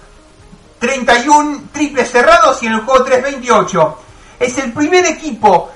31 0.80 1.70
triples 1.72 2.12
cerrados 2.12 2.62
y 2.62 2.68
en 2.68 2.74
el 2.74 2.82
juego 2.82 3.04
3 3.04 3.24
28. 3.24 3.98
Es 4.40 4.58
el 4.58 4.74
primer 4.74 5.06
equipo 5.06 5.72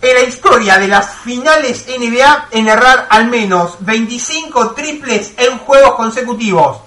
en 0.00 0.14
la 0.14 0.22
historia 0.22 0.78
de 0.78 0.88
las 0.88 1.14
finales 1.14 1.84
NBA 1.86 2.48
en 2.52 2.68
errar 2.68 3.08
al 3.10 3.26
menos 3.28 3.76
25 3.80 4.70
triples 4.72 5.32
en 5.36 5.58
juegos 5.58 5.94
consecutivos. 5.96 6.78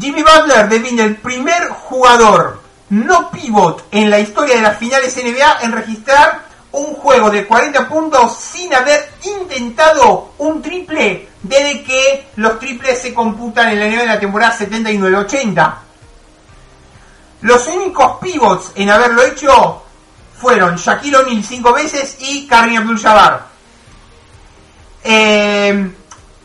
Jimmy 0.00 0.22
Butler 0.22 0.68
devine 0.68 1.04
el 1.04 1.16
primer 1.16 1.68
jugador 1.68 2.60
no 2.90 3.30
pivot 3.30 3.86
en 3.90 4.10
la 4.10 4.18
historia 4.18 4.56
de 4.56 4.62
las 4.62 4.78
finales 4.78 5.16
NBA 5.16 5.62
en 5.62 5.72
registrar 5.72 6.43
un 6.74 6.94
juego 6.94 7.30
de 7.30 7.46
40 7.46 7.88
puntos 7.88 8.36
sin 8.36 8.74
haber 8.74 9.12
intentado 9.22 10.32
un 10.38 10.60
triple 10.60 11.28
desde 11.42 11.84
que 11.84 12.28
los 12.36 12.58
triples 12.58 13.00
se 13.00 13.14
computan 13.14 13.70
en 13.70 13.80
la 13.80 14.12
de 14.14 14.18
temporada 14.18 14.56
79-80. 14.58 15.74
Los 17.42 17.66
únicos 17.68 18.18
pivots 18.20 18.72
en 18.74 18.90
haberlo 18.90 19.22
hecho 19.22 19.82
fueron 20.36 20.76
Shaquille 20.76 21.16
O'Neal 21.16 21.44
cinco 21.44 21.72
veces 21.72 22.16
y 22.20 22.46
Karim 22.46 22.78
Abdul-Jabbar. 22.78 23.46
Eh, 25.04 25.90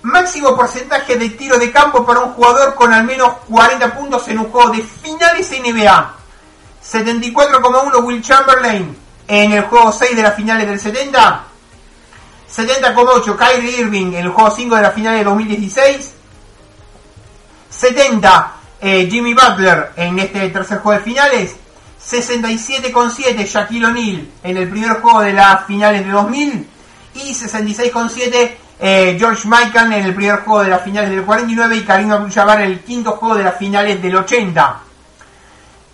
máximo 0.04 0.56
porcentaje 0.56 1.18
de 1.18 1.30
tiro 1.30 1.58
de 1.58 1.72
campo 1.72 2.06
para 2.06 2.20
un 2.20 2.34
jugador 2.34 2.76
con 2.76 2.94
al 2.94 3.04
menos 3.04 3.34
40 3.50 3.96
puntos 3.96 4.28
en 4.28 4.40
un 4.40 4.52
juego 4.52 4.70
de 4.72 4.84
finales 4.84 5.50
NBA. 5.50 6.14
74,1 6.84 8.04
Will 8.04 8.22
Chamberlain 8.22 9.09
en 9.30 9.52
el 9.52 9.62
juego 9.62 9.92
6 9.92 10.16
de 10.16 10.24
las 10.24 10.36
finales 10.36 10.68
del 10.68 10.80
70. 10.80 11.44
70,8 12.54 13.38
Kyrie 13.38 13.80
Irving 13.80 14.08
en 14.08 14.26
el 14.26 14.30
juego 14.30 14.50
5 14.50 14.76
de 14.76 14.82
las 14.82 14.94
finales 14.94 15.20
de 15.20 15.26
2016. 15.26 16.14
70 17.70 18.54
eh, 18.82 19.08
Jimmy 19.10 19.36
Butler 19.36 19.92
en 19.96 20.18
este 20.18 20.50
tercer 20.50 20.80
juego 20.80 21.00
de 21.00 21.06
finales. 21.06 21.56
67,7 22.04 23.46
Shaquille 23.46 23.86
O'Neal 23.86 24.28
en 24.42 24.58
el 24.58 24.68
primer 24.68 25.00
juego 25.00 25.22
de 25.22 25.34
las 25.34 25.66
finales 25.66 26.04
de 26.04 26.12
2000 26.12 26.68
y 27.14 27.34
66,7 27.34 28.52
eh, 28.80 29.16
George 29.20 29.48
Michael 29.48 29.94
en 29.94 30.06
el 30.06 30.16
primer 30.16 30.40
juego 30.40 30.64
de 30.64 30.70
las 30.70 30.82
finales 30.82 31.10
del 31.12 31.24
49 31.24 31.76
y 31.76 31.84
Karim 31.84 32.12
Abdul-Jabbar 32.12 32.62
en 32.62 32.72
el 32.72 32.80
quinto 32.80 33.12
juego 33.12 33.36
de 33.36 33.44
las 33.44 33.58
finales 33.58 34.02
del 34.02 34.16
80. 34.16 34.80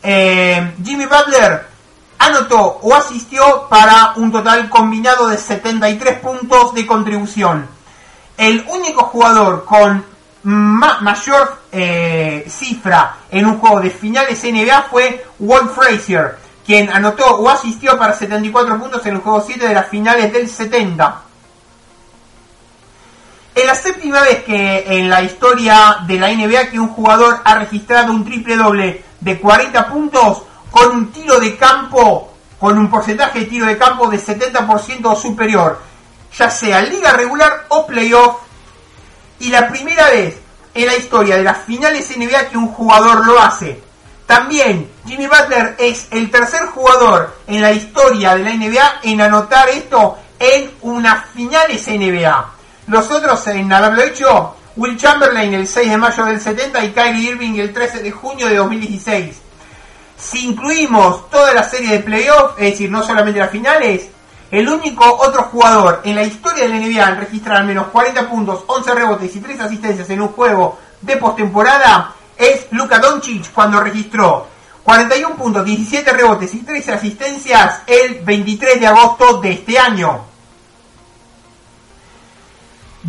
Eh, 0.04 0.74
Jimmy 0.84 1.06
Butler 1.06 1.75
anotó 2.20 2.80
o 2.82 2.96
asistió 2.96 3.68
para 3.70 4.14
un 4.16 4.32
total 4.32 4.70
combinado 4.70 5.28
de 5.28 5.38
73 5.38 6.20
puntos 6.20 6.74
de 6.74 6.86
contribución. 6.86 7.68
El 8.38 8.66
único 8.70 9.04
jugador 9.04 9.66
con 9.66 10.04
mayor 10.44 11.62
eh, 11.72 12.46
cifra 12.48 13.18
en 13.32 13.46
un 13.46 13.58
juego 13.58 13.82
de 13.82 13.90
finales 13.90 14.44
NBA 14.44 14.84
fue 14.84 15.26
Walt 15.40 15.72
Frazier, 15.74 16.38
quien 16.66 16.90
anotó 16.92 17.38
o 17.38 17.50
asistió 17.50 17.98
para 17.98 18.14
74 18.14 18.80
puntos 18.80 19.06
en 19.06 19.16
el 19.16 19.22
juego 19.22 19.44
7 19.46 19.68
de 19.68 19.74
las 19.74 19.88
finales 19.88 20.32
del 20.32 20.50
70. 20.50 21.22
Es 23.56 23.66
la 23.66 23.76
séptima 23.76 24.22
vez 24.22 24.44
que 24.44 24.84
en 25.00 25.10
la 25.10 25.22
historia 25.24 26.00
de 26.06 26.20
la 26.20 26.28
NBA 26.28 26.70
que 26.70 26.80
un 26.80 26.90
jugador 26.90 27.40
ha 27.44 27.56
registrado 27.56 28.12
un 28.12 28.26
triple 28.26 28.58
doble 28.58 29.04
de 29.22 29.40
40 29.40 29.88
puntos 29.88 30.44
con 30.76 30.92
un 30.92 31.12
tiro 31.14 31.40
de 31.40 31.56
campo, 31.56 32.34
con 32.60 32.78
un 32.78 32.90
porcentaje 32.90 33.40
de 33.40 33.46
tiro 33.46 33.66
de 33.66 33.78
campo 33.78 34.10
de 34.10 34.20
70% 34.20 35.06
o 35.06 35.16
superior, 35.16 35.80
ya 36.38 36.50
sea 36.50 36.82
liga 36.82 37.14
regular 37.14 37.66
o 37.70 37.88
playoff, 37.88 38.42
y 39.40 39.52
la 39.52 39.70
primera 39.70 40.10
vez 40.10 40.38
en 40.74 40.86
la 40.86 40.98
historia 40.98 41.38
de 41.38 41.44
las 41.44 41.60
finales 41.60 42.12
NBA 42.18 42.50
que 42.50 42.58
un 42.58 42.68
jugador 42.68 43.26
lo 43.26 43.40
hace. 43.40 43.82
También 44.26 44.92
Jimmy 45.06 45.28
Butler 45.28 45.78
es 45.80 46.08
el 46.12 46.30
tercer 46.30 46.66
jugador 46.66 47.34
en 47.48 47.62
la 47.62 47.72
historia 47.72 48.36
de 48.36 48.44
la 48.44 48.54
NBA 48.54 49.00
en 49.04 49.22
anotar 49.22 49.70
esto 49.70 50.18
en 50.40 50.72
unas 50.82 51.30
finales 51.30 51.88
NBA. 51.88 52.52
Los 52.88 53.10
otros 53.12 53.48
en 53.48 53.72
haberlo 53.72 54.02
hecho, 54.02 54.58
Will 54.76 54.98
Chamberlain 54.98 55.54
el 55.54 55.70
6 55.70 55.90
de 55.90 55.98
mayo 55.98 56.26
del 56.26 56.42
70 56.42 56.84
y 56.84 56.92
Kyrie 56.92 57.32
Irving 57.32 57.60
el 57.60 57.74
13 57.74 58.04
de 58.04 58.12
junio 58.12 58.50
de 58.50 58.58
2016. 58.58 59.45
Si 60.18 60.48
incluimos 60.48 61.30
toda 61.30 61.54
la 61.54 61.64
serie 61.64 61.92
de 61.92 62.00
playoffs, 62.00 62.56
es 62.58 62.72
decir, 62.72 62.90
no 62.90 63.04
solamente 63.04 63.40
las 63.40 63.52
finales, 63.52 64.10
el 64.52 64.70
único 64.70 65.04
otro 65.06 65.44
jugador 65.44 66.02
en 66.04 66.16
la 66.16 66.24
historia 66.24 66.64
de 66.64 66.70
la 66.70 66.78
NBA 66.78 67.10
en 67.10 67.18
registrar 67.18 67.58
al 67.58 67.66
menos 67.66 67.88
40 67.88 68.30
puntos, 68.30 68.64
11 68.68 68.96
rebotes 68.96 69.36
y 69.36 69.40
3 69.40 69.60
asistencias 69.60 70.10
en 70.10 70.22
un 70.22 70.30
juego 70.30 70.80
de 71.02 71.18
postemporada 71.18 72.14
es 72.38 72.68
Luka 72.72 73.00
Doncic 73.00 73.52
cuando 73.52 73.80
registró 73.80 74.48
41 74.84 75.36
puntos, 75.36 75.66
17 75.66 76.14
rebotes 76.14 76.54
y 76.54 76.60
13 76.60 76.94
asistencias 76.94 77.82
el 77.88 78.22
23 78.24 78.80
de 78.80 78.88
agosto 78.88 79.40
de 79.40 79.52
este 79.52 79.80
año. 79.80 80.26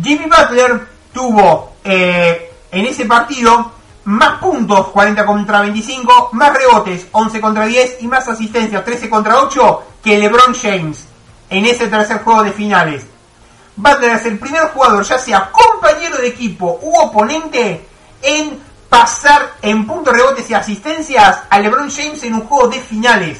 Jimmy 0.01 0.25
Butler 0.25 0.87
tuvo 1.13 1.73
eh, 1.83 2.51
en 2.71 2.85
ese 2.85 3.05
partido 3.05 3.73
más 4.07 4.39
puntos, 4.39 4.87
40 4.87 5.25
contra 5.25 5.61
25, 5.61 6.29
más 6.31 6.53
rebotes, 6.53 7.07
11 7.11 7.41
contra 7.41 7.65
10 7.65 7.97
y 7.99 8.07
más 8.07 8.25
asistencias, 8.25 8.85
13 8.85 9.09
contra 9.09 9.41
8 9.41 9.83
que 10.01 10.17
LeBron 10.17 10.55
James 10.55 11.05
en 11.49 11.65
ese 11.65 11.87
tercer 11.87 12.23
juego 12.23 12.43
de 12.43 12.53
finales. 12.53 13.05
Butler 13.75 14.13
es 14.13 14.25
el 14.25 14.39
primer 14.39 14.69
jugador, 14.69 15.03
ya 15.03 15.17
sea 15.17 15.51
compañero 15.51 16.17
de 16.19 16.29
equipo 16.29 16.79
u 16.81 16.97
oponente, 16.97 17.85
en 18.21 18.57
pasar 18.87 19.55
en 19.61 19.85
puntos, 19.85 20.15
rebotes 20.15 20.49
y 20.49 20.53
asistencias 20.53 21.41
a 21.49 21.59
LeBron 21.59 21.91
James 21.91 22.23
en 22.23 22.35
un 22.35 22.47
juego 22.47 22.69
de 22.69 22.79
finales. 22.79 23.39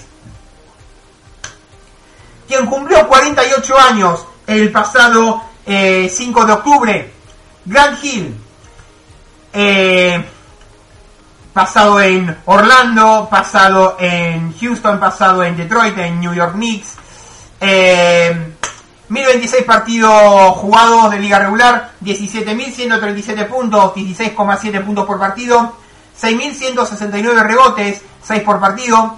Quien 2.45 2.65
cumplió 2.65 3.07
48 3.07 3.79
años 3.79 4.25
el 4.45 4.69
pasado 4.73 5.43
5 5.65 5.71
eh, 5.71 6.45
de 6.45 6.51
octubre, 6.51 7.13
Grant 7.63 8.03
Hill, 8.03 8.35
eh, 9.53 10.25
pasado 11.57 11.99
en 11.99 12.37
Orlando, 12.45 13.27
pasado 13.31 13.97
en 13.99 14.55
Houston, 14.59 14.99
pasado 14.99 15.43
en 15.43 15.57
Detroit, 15.57 15.97
en 15.97 16.19
New 16.19 16.31
York 16.31 16.53
Knicks. 16.53 16.93
Eh, 17.59 18.53
1026 19.09 19.63
partidos 19.63 20.51
jugados 20.51 21.09
de 21.09 21.19
liga 21.19 21.39
regular, 21.39 21.93
17.137 22.03 23.47
puntos, 23.47 23.95
16,7 23.95 24.85
puntos 24.85 25.07
por 25.07 25.17
partido, 25.17 25.73
6.169 26.21 27.41
rebotes, 27.41 28.03
6 28.21 28.43
por 28.43 28.59
partido, 28.59 29.17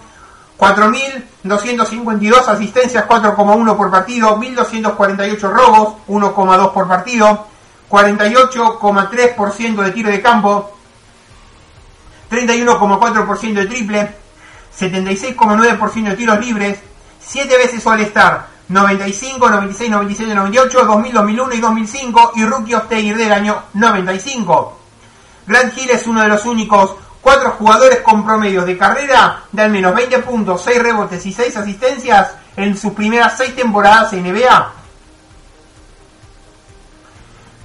4.252 0.58 2.48
asistencias, 2.48 3.06
4,1 3.06 3.76
por 3.76 3.92
partido, 3.92 4.38
1.248 4.38 5.42
robos, 5.42 5.96
1,2 6.08 6.72
por 6.72 6.88
partido, 6.88 7.48
48,3% 7.90 9.84
de 9.84 9.92
tiro 9.92 10.10
de 10.10 10.22
campo, 10.22 10.79
31,4% 12.30 13.54
de 13.54 13.66
triple, 13.66 14.16
76,9% 14.78 16.10
de 16.10 16.16
tiros 16.16 16.40
libres, 16.40 16.80
7 17.20 17.58
veces 17.58 17.86
All-Star, 17.86 18.48
95, 18.70 19.50
96, 19.50 19.90
97, 19.90 20.36
98, 20.36 20.86
2000, 20.86 21.14
2001 21.14 21.54
y 21.54 21.60
2005 21.60 22.32
y 22.36 22.46
Rookie 22.46 22.76
of 22.76 22.88
the 22.88 23.02
Year 23.02 23.18
del 23.18 23.34
año 23.34 23.64
95. 23.74 24.80
Grant 25.48 25.76
Hill 25.76 25.90
es 25.90 26.06
uno 26.06 26.22
de 26.22 26.28
los 26.28 26.46
únicos 26.46 26.96
cuatro 27.20 27.52
jugadores 27.52 28.00
con 28.02 28.24
promedios 28.24 28.66
de 28.66 28.78
carrera 28.78 29.44
de 29.52 29.62
al 29.64 29.72
menos 29.72 29.96
20 29.96 30.20
puntos, 30.20 30.62
6 30.64 30.84
rebotes 30.84 31.26
y 31.26 31.34
6 31.34 31.58
asistencias 31.58 32.36
en 32.56 32.78
sus 32.78 32.94
primeras 32.94 33.38
6 33.38 33.56
temporadas 33.56 34.14
en 34.14 34.32
NBA. 34.32 34.74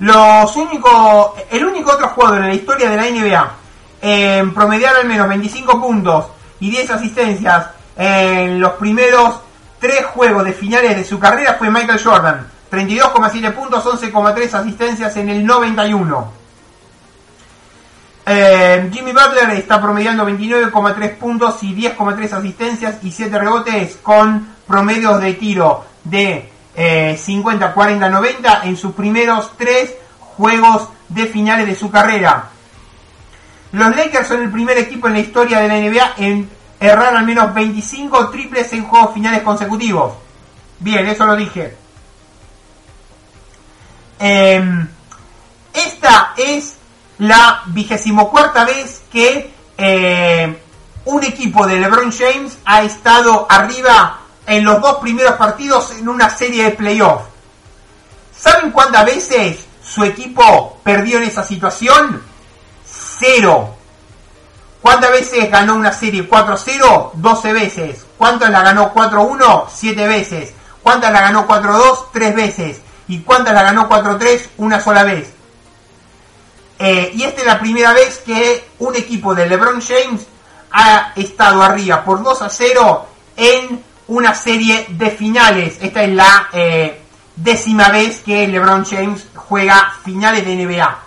Los 0.01 0.57
únicos, 0.57 1.33
el 1.51 1.65
único 1.65 1.93
otro 1.93 2.09
jugador 2.09 2.41
en 2.41 2.49
la 2.49 2.55
historia 2.55 2.91
de 2.91 2.97
la 2.97 3.11
NBA 3.11 3.64
en 4.07 4.53
promediar 4.53 4.97
al 4.97 5.07
menos 5.07 5.27
25 5.29 5.81
puntos 5.81 6.27
y 6.61 6.69
10 6.69 6.91
asistencias 6.91 7.69
en 7.97 8.61
los 8.61 8.73
primeros 8.73 9.41
3 9.79 10.05
juegos 10.07 10.45
de 10.45 10.53
finales 10.53 10.95
de 10.95 11.05
su 11.05 11.19
carrera 11.19 11.55
fue 11.55 11.71
Michael 11.71 12.03
Jordan. 12.05 12.47
32,7 12.71 13.55
puntos, 13.55 13.83
11,3 13.87 14.53
asistencias 14.53 15.17
en 15.17 15.31
el 15.31 15.47
91. 15.47 16.33
Eh, 18.27 18.91
Jimmy 18.93 19.13
Butler 19.13 19.51
está 19.51 19.81
promediando 19.81 20.29
29,3 20.29 21.17
puntos 21.17 21.63
y 21.63 21.75
10,3 21.75 22.33
asistencias 22.33 22.97
y 23.03 23.11
7 23.11 23.39
rebotes 23.39 23.97
con 24.03 24.49
promedios 24.67 25.19
de 25.23 25.33
tiro 25.33 25.87
de 26.05 26.51
50, 27.17 27.73
40, 27.73 28.09
90 28.11 28.61
en 28.65 28.77
sus 28.77 28.93
primeros 28.93 29.53
3 29.57 29.95
juegos 30.19 30.91
de 31.09 31.25
finales 31.25 31.67
de 31.67 31.75
su 31.75 31.91
carrera. 31.91 32.51
Los 33.75 33.97
Lakers 33.97 34.29
son 34.29 34.41
el 34.41 34.53
primer 34.53 34.79
equipo 34.79 35.09
en 35.09 35.15
la 35.15 35.19
historia 35.19 35.59
de 35.59 35.67
la 35.67 35.75
NBA 35.75 36.15
en 36.19 36.49
errar 36.79 37.17
al 37.17 37.25
menos 37.25 37.53
25 37.53 38.31
triples 38.31 38.73
en 38.73 38.85
juegos 38.85 39.13
finales 39.13 39.43
consecutivos. 39.43 40.15
Bien, 40.79 41.05
eso 41.09 41.27
lo 41.27 41.35
dije. 41.35 41.77
Em, 44.21 44.89
esta 45.73 46.35
es 46.37 46.77
la 47.19 47.63
vigésimo 47.67 48.31
cuarta 48.31 48.65
vez 48.65 49.03
que 49.11 49.53
eh, 49.77 50.63
un 51.07 51.25
equipo 51.25 51.67
de 51.67 51.81
LeBron 51.81 52.13
James 52.13 52.57
ha 52.65 52.85
estado 52.85 53.49
arriba 53.51 54.21
en 54.47 54.65
los 54.65 54.81
dos 54.81 54.99
primeros 54.99 55.35
partidos 55.35 55.91
en 55.99 56.09
una 56.09 56.31
serie 56.31 56.63
de 56.63 56.71
playoffs. 56.71 57.25
¿Saben 58.39 58.71
cuántas 58.71 59.05
veces 59.05 59.67
su 59.83 60.05
equipo 60.05 60.79
perdió 60.85 61.19
en 61.19 61.25
esa 61.25 61.43
situación? 61.43 62.34
Cero. 63.19 63.75
¿Cuántas 64.81 65.11
veces 65.11 65.51
ganó 65.51 65.75
una 65.75 65.93
serie 65.93 66.29
4-0? 66.29 67.13
12 67.15 67.53
veces. 67.53 68.07
¿Cuántas 68.19 68.51
la 68.51 68.63
ganó 68.63 68.93
4-1? 68.93 69.67
7 69.73 70.07
veces. 70.07 70.53
¿Cuántas 70.83 71.13
la 71.13 71.23
ganó 71.23 71.49
4-2? 71.49 72.07
3 72.13 72.35
veces. 72.35 72.81
¿Y 73.09 73.21
cuántas 73.21 73.55
la 73.55 73.63
ganó 73.63 73.89
4-3? 73.89 74.49
Una 74.59 74.81
sola 74.81 75.05
vez. 75.05 75.33
Eh, 76.79 77.13
y 77.15 77.23
esta 77.23 77.41
es 77.41 77.47
la 77.47 77.61
primera 77.61 77.93
vez 77.93 78.19
que 78.19 78.69
un 78.81 78.95
equipo 78.97 79.35
de 79.35 79.47
LeBron 79.47 79.81
James 79.81 80.27
ha 80.73 81.13
estado 81.17 81.63
arriba 81.63 82.05
por 82.05 82.23
2 82.23 82.43
a 82.43 82.49
0 82.51 83.07
en 83.37 83.83
una 84.09 84.35
serie 84.35 84.87
de 84.91 85.11
finales. 85.11 85.79
Esta 85.81 86.03
es 86.03 86.13
la 86.13 86.49
eh, 86.53 87.01
décima 87.37 87.89
vez 87.91 88.21
que 88.21 88.47
LeBron 88.49 88.85
James 88.85 89.27
juega 89.35 89.95
finales 90.05 90.45
de 90.45 90.57
NBA. 90.57 91.04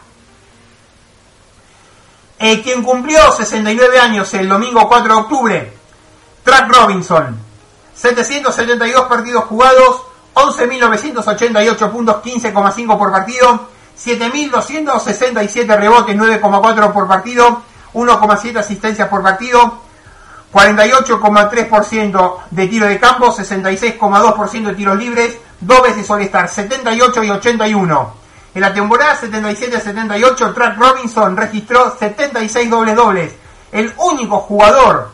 Eh, 2.39 2.61
quien 2.61 2.83
cumplió 2.83 3.31
69 3.31 3.99
años 3.99 4.31
el 4.35 4.47
domingo 4.47 4.87
4 4.87 5.13
de 5.13 5.19
octubre, 5.19 5.73
Track 6.43 6.71
Robinson, 6.71 7.35
772 7.95 9.07
partidos 9.07 9.45
jugados, 9.45 10.03
11.988 10.35 11.91
puntos, 11.91 12.17
15,5 12.23 12.97
por 12.97 13.11
partido, 13.11 13.67
7.267 13.97 15.79
rebotes, 15.79 16.15
9,4 16.15 16.93
por 16.93 17.07
partido, 17.07 17.63
1,7 17.93 18.57
asistencias 18.59 19.09
por 19.09 19.23
partido, 19.23 19.81
48,3% 20.53 22.37
de 22.51 22.67
tiro 22.67 22.85
de 22.85 22.99
campo, 22.99 23.35
66,2% 23.35 24.63
de 24.63 24.75
tiros 24.75 24.95
libres, 24.95 25.37
dos 25.59 25.81
veces 25.81 26.07
All-Star, 26.09 26.47
78 26.47 27.23
y 27.23 27.29
81. 27.31 28.26
En 28.53 28.61
la 28.61 28.73
temporada 28.73 29.19
77-78, 29.19 30.53
Track 30.53 30.77
Robinson 30.77 31.37
registró 31.37 31.95
76 31.97 32.69
dobles 32.69 32.95
dobles. 32.95 33.33
El 33.71 33.93
único 33.97 34.39
jugador 34.39 35.11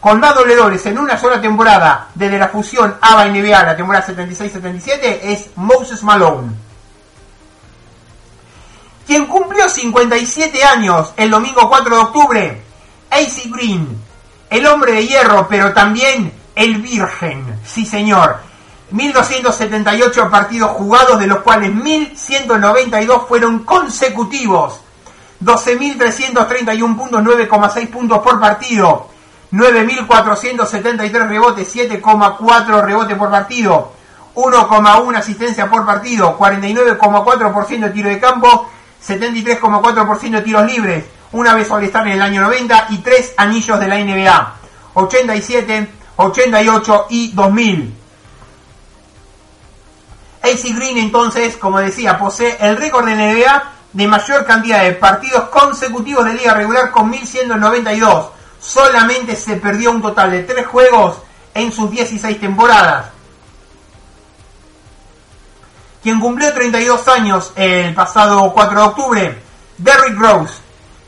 con 0.00 0.18
más 0.18 0.34
doble 0.34 0.56
dobles 0.56 0.84
en 0.86 0.98
una 0.98 1.18
sola 1.18 1.40
temporada 1.40 2.08
desde 2.14 2.38
la 2.38 2.48
fusión 2.48 2.96
ABA-NBA, 3.00 3.62
la 3.62 3.76
temporada 3.76 4.06
76-77, 4.06 5.18
es 5.22 5.50
Moses 5.56 6.02
Malone. 6.02 6.52
Quien 9.06 9.26
cumplió 9.26 9.68
57 9.68 10.64
años 10.64 11.12
el 11.16 11.30
domingo 11.30 11.68
4 11.68 11.94
de 11.94 12.02
octubre, 12.02 12.62
AC 13.10 13.50
Green, 13.52 14.00
el 14.48 14.66
hombre 14.66 14.92
de 14.92 15.06
hierro, 15.06 15.46
pero 15.48 15.72
también 15.74 16.32
el 16.54 16.80
virgen, 16.80 17.60
sí 17.64 17.84
señor, 17.84 18.38
1.278 18.92 20.30
partidos 20.30 20.70
jugados, 20.72 21.18
de 21.18 21.26
los 21.26 21.38
cuales 21.40 21.70
1.192 21.70 23.26
fueron 23.26 23.60
consecutivos. 23.60 24.80
12.331 25.42 26.96
puntos, 26.96 27.22
9,6 27.22 27.88
puntos 27.88 28.18
por 28.18 28.40
partido. 28.40 29.08
9.473 29.52 31.28
rebotes, 31.28 31.74
7,4 31.74 32.84
rebotes 32.84 33.16
por 33.16 33.30
partido. 33.30 33.92
1,1 34.34 35.16
asistencia 35.16 35.68
por 35.68 35.86
partido. 35.86 36.36
49,4% 36.38 37.80
de 37.80 37.90
tiro 37.90 38.08
de 38.08 38.20
campo. 38.20 38.70
73,4% 39.06 40.30
de 40.30 40.42
tiros 40.42 40.66
libres. 40.66 41.04
Una 41.32 41.54
vez 41.54 41.70
al 41.70 41.84
estar 41.84 42.06
en 42.06 42.14
el 42.14 42.22
año 42.22 42.42
90 42.42 42.86
y 42.90 42.98
3 42.98 43.34
anillos 43.36 43.80
de 43.80 43.88
la 43.88 43.98
NBA. 43.98 44.54
87, 44.94 45.88
88 46.16 47.06
y 47.10 47.32
2000. 47.32 47.99
AC 50.42 50.74
Green 50.74 50.98
entonces, 50.98 51.56
como 51.56 51.78
decía, 51.80 52.18
posee 52.18 52.56
el 52.60 52.76
récord 52.76 53.06
de 53.06 53.14
NBA 53.14 53.72
de 53.92 54.06
mayor 54.06 54.44
cantidad 54.44 54.82
de 54.82 54.92
partidos 54.92 55.48
consecutivos 55.50 56.24
de 56.24 56.34
liga 56.34 56.54
regular 56.54 56.90
con 56.90 57.10
1192. 57.10 58.28
Solamente 58.60 59.36
se 59.36 59.56
perdió 59.56 59.90
un 59.90 60.02
total 60.02 60.30
de 60.30 60.42
3 60.44 60.66
juegos 60.66 61.18
en 61.54 61.72
sus 61.72 61.90
16 61.90 62.40
temporadas. 62.40 63.06
Quien 66.02 66.18
cumplió 66.18 66.52
32 66.52 67.08
años 67.08 67.52
el 67.56 67.94
pasado 67.94 68.50
4 68.54 68.80
de 68.80 68.86
octubre, 68.86 69.42
Derrick 69.76 70.18
Rose, 70.18 70.54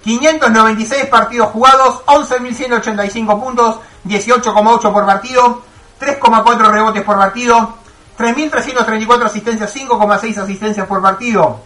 596 0.04 1.06
partidos 1.06 1.48
jugados, 1.50 2.04
11.185 2.04 3.40
puntos, 3.40 3.76
18,8 4.04 4.92
por 4.92 5.06
partido, 5.06 5.62
3,4 5.98 6.70
rebotes 6.70 7.02
por 7.04 7.16
partido, 7.16 7.78
3.334 8.18 9.24
asistencias, 9.24 9.74
5,6 9.74 10.38
asistencias 10.38 10.86
por 10.86 11.00
partido, 11.00 11.60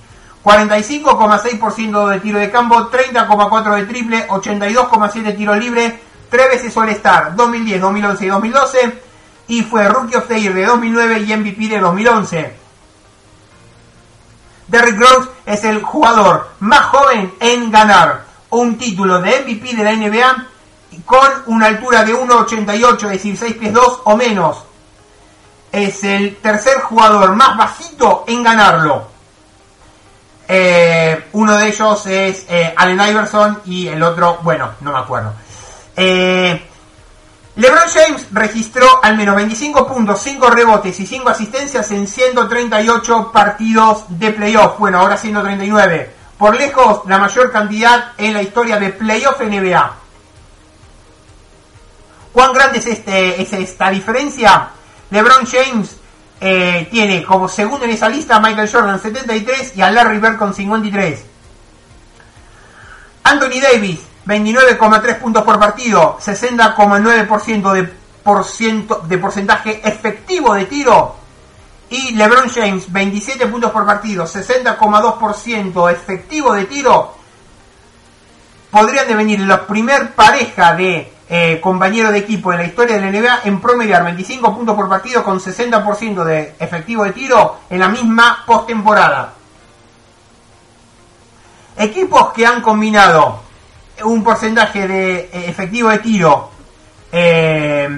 45,6% 0.45 2.09
de 2.09 2.21
tiro 2.21 2.39
de 2.39 2.51
campo, 2.51 2.91
30,4 2.91 3.75
de 3.75 3.87
triple, 3.87 4.29
82,7 4.29 5.37
tiro 5.37 5.57
libre, 5.57 6.01
3 6.31 6.49
veces 6.49 6.77
All-Star, 6.77 7.35
2010, 7.35 7.81
2011 7.81 8.25
y 8.25 8.29
2012, 8.29 9.03
y 9.49 9.63
fue 9.63 9.89
Rookie 9.89 10.17
of 10.17 10.29
the 10.29 10.41
Year 10.41 10.55
de 10.55 10.67
2009 10.67 11.21
y 11.21 11.37
MVP 11.37 11.69
de 11.69 11.81
2011. 11.81 12.67
Derrick 14.69 14.99
Rose 14.99 15.31
es 15.47 15.65
el 15.65 15.83
jugador 15.83 16.51
más 16.61 16.87
joven 16.87 17.33
en 17.41 17.71
ganar 17.71 18.25
un 18.51 18.77
título 18.79 19.21
de 19.21 19.43
MVP 19.43 19.77
de 19.77 19.85
la 19.85 19.93
NBA 19.93 20.47
con 21.05 21.29
una 21.47 21.67
altura 21.67 22.05
de 22.05 22.15
1,88, 22.15 22.95
es 23.05 23.11
decir, 23.11 23.37
6 23.37 23.55
pies 23.57 23.73
2 23.73 24.01
o 24.05 24.17
menos. 24.17 24.65
Es 25.77 26.05
el 26.05 26.37
tercer 26.37 26.81
jugador 26.81 27.37
más 27.37 27.55
bajito 27.55 28.25
en 28.27 28.43
ganarlo. 28.43 29.09
Eh, 30.49 31.27
uno 31.33 31.55
de 31.59 31.69
ellos 31.69 32.07
es 32.07 32.47
eh, 32.49 32.73
Allen 32.75 33.11
Iverson 33.11 33.61
y 33.67 33.87
el 33.87 34.03
otro, 34.03 34.39
bueno, 34.43 34.71
no 34.81 34.91
me 34.91 34.99
acuerdo. 34.99 35.35
Eh, 35.95 36.67
LeBron 37.57 37.89
James 37.93 38.27
registró 38.33 38.87
al 39.03 39.19
menos 39.19 39.37
25 39.37 39.87
puntos, 39.87 40.19
5 40.23 40.49
rebotes 40.49 40.99
y 40.99 41.07
5 41.07 41.29
asistencias 41.29 41.91
en 41.91 42.07
138 42.07 43.31
partidos 43.31 44.05
de 44.09 44.31
playoff. 44.31 44.79
Bueno, 44.79 45.01
ahora 45.01 45.19
139. 45.19 46.11
Por 46.39 46.57
lejos, 46.57 47.03
la 47.07 47.19
mayor 47.19 47.53
cantidad 47.53 48.13
en 48.17 48.33
la 48.33 48.41
historia 48.41 48.79
de 48.79 48.95
playoff 48.95 49.43
NBA. 49.43 49.95
¿Cuán 52.33 52.55
grande 52.55 52.79
es, 52.79 52.87
este, 52.87 53.43
es 53.43 53.53
esta 53.53 53.91
diferencia? 53.91 54.71
LeBron 55.11 55.47
James 55.47 55.97
eh, 56.41 56.89
tiene 56.91 57.25
como 57.25 57.49
segundo 57.49 57.85
en 57.85 57.93
esa 57.93 58.09
lista 58.09 58.37
a 58.37 58.41
Michael 58.41 58.71
Jordan 58.71 59.01
73 59.01 59.77
y 59.77 59.83
a 59.83 59.91
Larry 59.91 60.19
Bird 60.19 60.37
con 60.37 60.53
53. 60.53 61.25
Anthony 63.25 63.61
Davis 63.61 64.01
29,3 64.27 65.19
puntos 65.19 65.45
por 65.45 65.59
partido, 65.59 66.19
60,9% 66.21 67.73
de, 67.73 67.93
de 69.09 69.19
porcentaje 69.19 69.81
efectivo 69.89 70.55
de 70.55 70.67
tiro. 70.67 71.17
Y 71.89 72.17
LeBron 72.17 72.49
James, 72.51 72.93
27 72.93 73.47
puntos 73.47 73.71
por 73.71 73.87
partido, 73.87 74.25
60,2% 74.25 75.93
efectivo 75.93 76.53
de 76.53 76.65
tiro. 76.65 77.15
Podrían 78.71 79.07
devenir 79.07 79.41
la 79.41 79.65
primer 79.65 80.13
pareja 80.15 80.75
de 80.75 81.16
eh, 81.29 81.61
compañeros 81.61 82.13
de 82.13 82.19
equipo 82.19 82.53
en 82.53 82.59
la 82.59 82.65
historia 82.67 82.97
de 82.97 83.01
la 83.01 83.11
NBA 83.11 83.41
en 83.45 83.61
promediar 83.61 84.05
25 84.05 84.55
puntos 84.55 84.77
por 84.77 84.89
partido 84.89 85.25
con 85.25 85.41
60% 85.41 86.23
de 86.23 86.55
efectivo 86.61 87.03
de 87.03 87.13
tiro 87.13 87.59
en 87.69 87.81
la 87.81 87.89
misma 87.89 88.45
postemporada. 88.47 89.33
Equipos 91.77 92.33
que 92.33 92.47
han 92.47 92.63
combinado 92.63 93.41
un 94.05 94.23
porcentaje 94.23 94.87
de 94.87 95.17
eh, 95.17 95.31
efectivo 95.49 95.91
de 95.91 95.99
tiro 95.99 96.51
eh, 97.11 97.89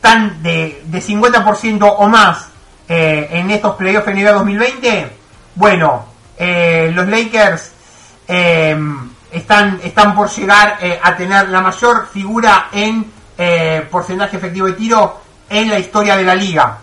tan 0.00 0.42
de, 0.42 0.82
de 0.84 1.02
50% 1.02 1.94
o 1.98 2.08
más 2.08 2.48
en 2.88 3.50
estos 3.50 3.76
playoffs 3.76 4.06
NBA 4.06 4.32
2020, 4.32 5.16
bueno, 5.54 6.04
los 6.38 7.08
Lakers 7.08 7.72
están, 9.32 9.80
están 9.82 10.14
por 10.14 10.28
llegar 10.30 10.78
a 11.02 11.16
tener 11.16 11.48
la 11.48 11.60
mayor 11.60 12.08
figura 12.08 12.68
en 12.72 13.10
porcentaje 13.90 14.36
efectivo 14.36 14.66
de 14.66 14.74
tiro 14.74 15.20
en 15.48 15.68
la 15.68 15.78
historia 15.78 16.16
de 16.16 16.24
la 16.24 16.34
liga. 16.34 16.78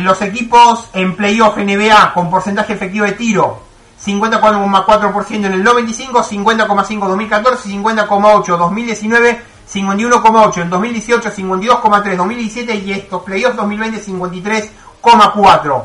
los 0.00 0.22
equipos 0.22 0.88
en 0.92 1.16
playoff 1.16 1.56
NBA 1.56 2.14
con 2.14 2.30
porcentaje 2.30 2.72
efectivo 2.72 3.04
de 3.04 3.12
tiro 3.12 3.64
50,4% 4.04 5.34
en 5.36 5.44
el 5.46 5.64
95, 5.64 6.22
50,5 6.22 7.08
2014, 7.08 7.68
50,8 7.70 8.58
2019, 8.58 9.42
51,8 9.72 10.62
en 10.62 10.70
2018, 10.70 11.30
52,3 11.30 12.16
2017 12.16 12.74
y 12.74 12.92
estos 12.92 13.22
playoffs 13.22 13.56
2020 13.56 14.02
53,4. 14.02 15.82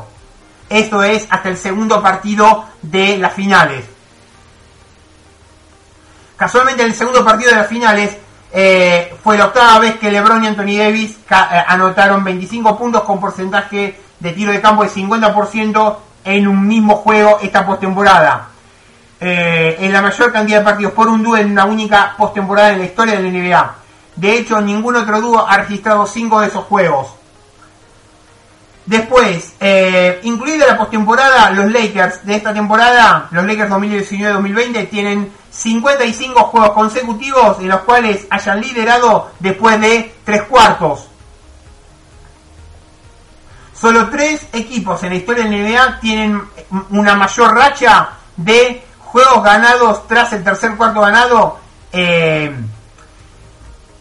Esto 0.68 1.02
es 1.02 1.26
hasta 1.30 1.48
el 1.48 1.56
segundo 1.56 2.02
partido 2.02 2.64
de 2.82 3.16
las 3.18 3.32
finales. 3.32 3.84
Casualmente 6.40 6.80
en 6.80 6.88
el 6.88 6.94
segundo 6.94 7.22
partido 7.22 7.50
de 7.50 7.56
las 7.58 7.66
finales 7.66 8.16
eh, 8.50 9.14
fue 9.22 9.36
la 9.36 9.44
octava 9.44 9.78
vez 9.78 9.96
que 9.98 10.10
LeBron 10.10 10.42
y 10.42 10.46
Anthony 10.46 10.78
Davis 10.78 11.18
eh, 11.30 11.34
anotaron 11.68 12.24
25 12.24 12.78
puntos 12.78 13.02
con 13.02 13.20
porcentaje 13.20 14.00
de 14.18 14.32
tiro 14.32 14.50
de 14.50 14.58
campo 14.58 14.82
de 14.82 14.88
50% 14.88 15.96
en 16.24 16.48
un 16.48 16.66
mismo 16.66 16.96
juego 16.96 17.40
esta 17.42 17.66
postemporada. 17.66 18.48
Eh, 19.20 19.76
en 19.80 19.92
la 19.92 20.00
mayor 20.00 20.32
cantidad 20.32 20.60
de 20.60 20.64
partidos 20.64 20.94
por 20.94 21.08
un 21.08 21.22
dúo 21.22 21.36
en 21.36 21.50
una 21.50 21.66
única 21.66 22.14
postemporada 22.16 22.72
en 22.72 22.78
la 22.78 22.84
historia 22.86 23.20
de 23.20 23.22
la 23.22 23.38
NBA. 23.38 23.74
De 24.16 24.38
hecho, 24.38 24.62
ningún 24.62 24.96
otro 24.96 25.20
dúo 25.20 25.46
ha 25.46 25.58
registrado 25.58 26.06
cinco 26.06 26.40
de 26.40 26.46
esos 26.46 26.64
juegos. 26.64 27.19
Después, 28.86 29.54
eh, 29.60 30.20
incluida 30.24 30.66
la 30.66 30.78
postemporada, 30.78 31.50
los 31.50 31.70
Lakers 31.70 32.24
de 32.24 32.36
esta 32.36 32.52
temporada, 32.52 33.28
los 33.30 33.44
Lakers 33.44 33.70
2019-2020, 33.70 34.88
tienen 34.88 35.32
55 35.50 36.44
juegos 36.44 36.70
consecutivos 36.70 37.58
en 37.60 37.68
los 37.68 37.80
cuales 37.80 38.26
hayan 38.30 38.60
liderado 38.60 39.30
después 39.38 39.80
de 39.80 40.14
tres 40.24 40.42
cuartos. 40.44 41.06
Solo 43.74 44.10
tres 44.10 44.46
equipos 44.52 45.02
en 45.04 45.10
la 45.10 45.16
historia 45.16 45.44
de 45.44 45.50
la 45.50 45.56
NBA 45.56 46.00
tienen 46.00 46.42
una 46.90 47.14
mayor 47.14 47.54
racha 47.54 48.10
de 48.36 48.84
juegos 48.98 49.42
ganados 49.42 50.06
tras 50.06 50.32
el 50.32 50.44
tercer 50.44 50.76
cuarto 50.76 51.00
ganado. 51.00 51.58
Eh, 51.92 52.54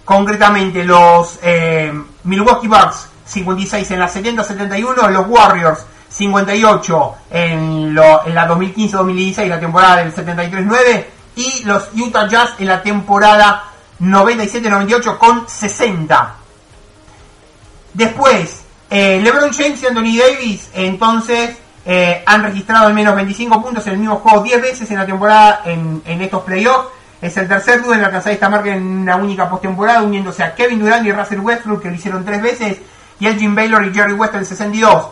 concretamente 0.03 0.83
los 0.83 1.39
eh, 1.41 1.93
Milwaukee 2.23 2.67
Bucks 2.67 3.07
56 3.29 3.91
en 3.91 3.99
la 3.99 4.09
70-71, 4.09 5.09
los 5.09 5.27
Warriors 5.27 5.85
58 6.09 7.15
en, 7.31 7.47
en 7.47 7.95
la 7.95 8.47
2015-2016, 8.49 9.47
la 9.47 9.59
temporada 9.59 9.97
del 9.97 10.13
73-9, 10.13 11.05
y 11.35 11.63
los 11.63 11.89
Utah 11.93 12.27
Jazz 12.27 12.55
en 12.59 12.67
la 12.67 12.81
temporada 12.81 13.65
97-98 14.01 15.17
con 15.17 15.47
60. 15.47 16.35
Después, 17.93 18.63
eh, 18.89 19.19
LeBron 19.21 19.51
James 19.51 19.81
y 19.81 19.85
Anthony 19.85 20.17
Davis 20.17 20.69
entonces 20.73 21.57
eh, 21.85 22.23
han 22.25 22.43
registrado 22.43 22.87
al 22.87 22.93
menos 22.93 23.15
25 23.15 23.61
puntos 23.61 23.85
en 23.87 23.93
el 23.93 23.99
mismo 23.99 24.17
juego 24.17 24.43
10 24.43 24.61
veces 24.61 24.91
en 24.91 24.97
la 24.97 25.05
temporada 25.05 25.61
en, 25.65 26.01
estos 26.05 26.43
playoffs. 26.43 26.89
Es 27.21 27.35
el 27.35 27.47
tercer 27.47 27.81
dúo 27.81 27.93
en 27.93 28.03
alcanzar 28.03 28.31
esta 28.31 28.49
marca 28.49 28.73
en 28.73 28.81
una 28.81 29.17
única 29.17 29.49
postemporada, 29.49 30.01
uniéndose 30.01 30.43
a 30.43 30.55
Kevin 30.55 30.79
Durant 30.79 31.05
y 31.05 31.11
Russell 31.11 31.39
Westbrook, 31.39 31.81
que 31.81 31.89
lo 31.89 31.95
hicieron 31.95 32.23
tres 32.23 32.41
veces, 32.41 32.77
y 33.19 33.27
Elgin 33.27 33.53
Baylor 33.53 33.85
y 33.85 33.93
Jerry 33.93 34.13
West 34.13 34.33
en 34.33 34.39
el 34.39 34.45
62. 34.45 35.07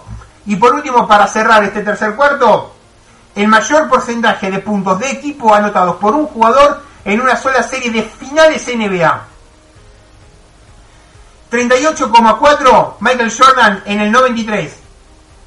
Y 0.46 0.56
por 0.56 0.74
último, 0.74 1.08
para 1.08 1.28
cerrar 1.28 1.64
este 1.64 1.82
tercer 1.82 2.16
cuarto, 2.16 2.74
el 3.36 3.48
mayor 3.48 3.90
porcentaje 3.90 4.50
de 4.50 4.60
puntos 4.60 5.00
de 5.00 5.12
equipo 5.12 5.54
anotados 5.54 5.98
por 5.98 6.16
un 6.16 6.26
jugador 6.28 6.82
en 7.06 7.22
una 7.22 7.36
sola 7.36 7.62
serie 7.64 7.92
de 7.92 8.04
finales 8.04 8.68
NBA. 8.68 9.26
38,4 11.52 12.96
Michael 13.00 13.34
Jordan 13.38 13.84
en 13.86 14.02
el 14.02 14.12
93. 14.12 14.74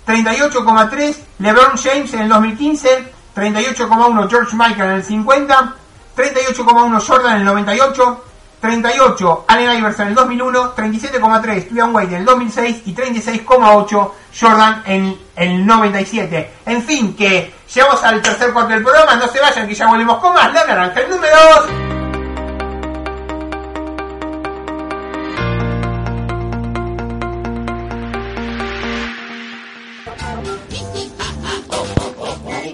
38,3 0.06 1.16
LeBron 1.38 1.76
James 1.76 2.14
en 2.14 2.20
el 2.20 2.28
2015. 2.28 3.12
38,1 3.36 4.30
George 4.30 4.56
Michael 4.56 4.90
en 4.90 4.96
el 4.96 5.04
50. 5.04 5.74
38,1 6.16 7.06
Jordan 7.06 7.32
en 7.32 7.38
el 7.40 7.44
98. 7.44 8.24
38 8.60 9.44
Allen 9.48 9.78
Iverson 9.78 10.02
en 10.02 10.08
el 10.08 10.14
2001, 10.14 10.74
37,3 10.76 11.68
Dwayne 11.68 11.92
Wade 11.92 12.08
en 12.08 12.14
el 12.14 12.24
2006 12.24 12.82
y 12.86 12.94
36,8 12.94 14.10
Jordan 14.38 14.82
en 14.86 15.18
el 15.36 15.66
97. 15.66 16.50
En 16.66 16.82
fin, 16.82 17.14
que 17.16 17.52
llegamos 17.74 18.02
al 18.04 18.20
tercer 18.20 18.52
cuarto 18.52 18.74
del 18.74 18.82
programa, 18.82 19.16
no 19.16 19.28
se 19.28 19.40
vayan 19.40 19.66
que 19.66 19.74
ya 19.74 19.88
volvemos 19.88 20.18
con 20.18 20.34
más 20.34 20.52
La 20.52 20.66
Naranja, 20.66 21.00
el 21.00 21.10
número 21.10 21.36
2. 21.56 21.90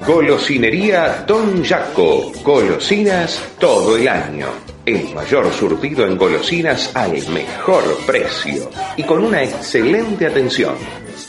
Golosinería 0.07 1.25
Don 1.27 1.65
Jaco. 1.65 2.31
Golosinas 2.45 3.43
todo 3.59 3.97
el 3.97 4.07
año. 4.07 4.76
El 4.87 5.13
mayor 5.15 5.53
surtido 5.53 6.07
en 6.07 6.17
golosinas 6.17 6.95
al 6.95 7.11
mejor 7.31 7.83
precio 8.07 8.71
y 8.97 9.03
con 9.03 9.25
una 9.25 9.43
excelente 9.43 10.27
atención. 10.27 10.77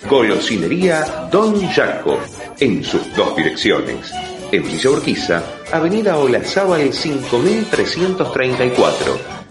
Golosinería 0.08 1.28
Don 1.32 1.68
Jaco. 1.68 2.20
En 2.60 2.84
sus 2.84 3.16
dos 3.16 3.36
direcciones. 3.36 4.12
En 4.51 4.62
Villa 4.62 4.91
Urquiza, 4.91 5.41
Avenida 5.72 6.20
Olazábal 6.20 6.93
5334 6.93 9.37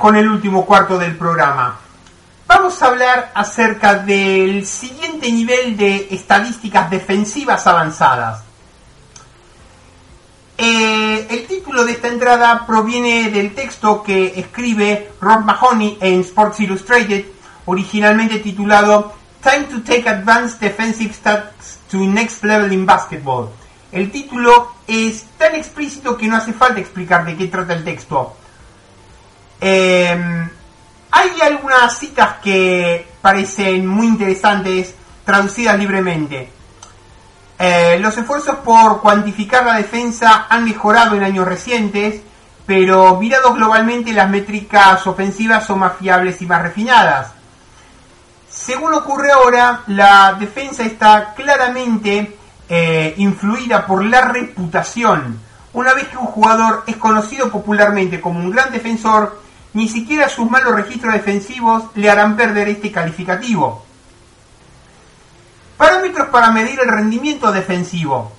Con 0.00 0.16
el 0.16 0.28
último 0.28 0.66
cuarto 0.66 0.98
del 0.98 1.16
programa. 1.16 1.78
Vamos 2.48 2.82
a 2.82 2.86
hablar 2.86 3.30
acerca 3.32 3.94
del 3.94 4.66
siguiente 4.66 5.30
nivel 5.30 5.76
de 5.76 6.08
estadísticas 6.10 6.90
defensivas 6.90 7.64
avanzadas. 7.68 8.42
Eh, 10.58 11.28
el 11.30 11.46
título 11.46 11.84
de 11.84 11.92
esta 11.92 12.08
entrada 12.08 12.66
proviene 12.66 13.30
del 13.30 13.54
texto 13.54 14.02
que 14.02 14.32
escribe 14.36 15.12
Rob 15.20 15.44
Mahoney 15.44 15.98
en 16.00 16.20
Sports 16.22 16.60
Illustrated, 16.60 17.26
originalmente 17.66 18.40
titulado 18.40 19.14
Time 19.42 19.64
to 19.64 19.82
Take 19.82 20.08
Advanced 20.08 20.58
Defensive 20.58 21.14
Stats 21.14 21.78
to 21.88 21.98
Next 21.98 22.42
Level 22.42 22.72
in 22.72 22.84
Basketball. 22.84 23.50
El 23.92 24.10
título 24.10 24.72
es 24.88 25.24
tan 25.38 25.54
explícito 25.54 26.16
que 26.16 26.26
no 26.26 26.36
hace 26.36 26.52
falta 26.52 26.80
explicar 26.80 27.24
de 27.24 27.36
qué 27.36 27.46
trata 27.46 27.74
el 27.74 27.84
texto. 27.84 28.36
Em, 29.60 30.48
hay 31.10 31.40
algunas 31.40 31.98
citas 31.98 32.36
que 32.42 33.08
parecen 33.20 33.86
muy 33.86 34.06
interesantes 34.06 34.94
traducidas 35.24 35.78
libremente. 35.78 36.50
Eh, 37.58 37.98
los 38.00 38.16
esfuerzos 38.18 38.56
por 38.56 39.00
cuantificar 39.00 39.64
la 39.64 39.76
defensa 39.76 40.46
han 40.48 40.64
mejorado 40.64 41.16
en 41.16 41.22
años 41.22 41.46
recientes, 41.46 42.20
pero 42.66 43.18
mirados 43.18 43.54
globalmente 43.54 44.12
las 44.12 44.28
métricas 44.28 45.06
ofensivas 45.06 45.64
son 45.66 45.78
más 45.78 45.96
fiables 45.98 46.42
y 46.42 46.46
más 46.46 46.62
refinadas. 46.62 47.32
Según 48.50 48.94
ocurre 48.94 49.32
ahora, 49.32 49.82
la 49.86 50.34
defensa 50.38 50.82
está 50.82 51.34
claramente 51.34 52.36
eh, 52.68 53.14
influida 53.18 53.86
por 53.86 54.04
la 54.04 54.22
reputación. 54.22 55.38
Una 55.72 55.94
vez 55.94 56.08
que 56.08 56.16
un 56.16 56.26
jugador 56.26 56.84
es 56.86 56.96
conocido 56.96 57.50
popularmente 57.50 58.20
como 58.20 58.40
un 58.40 58.50
gran 58.50 58.72
defensor, 58.72 59.40
ni 59.76 59.90
siquiera 59.90 60.30
sus 60.30 60.50
malos 60.50 60.74
registros 60.74 61.12
defensivos 61.12 61.84
le 61.96 62.08
harán 62.08 62.34
perder 62.34 62.66
este 62.66 62.90
calificativo. 62.90 63.84
Parámetros 65.76 66.28
para 66.28 66.50
medir 66.50 66.80
el 66.80 66.88
rendimiento 66.88 67.52
defensivo. 67.52 68.32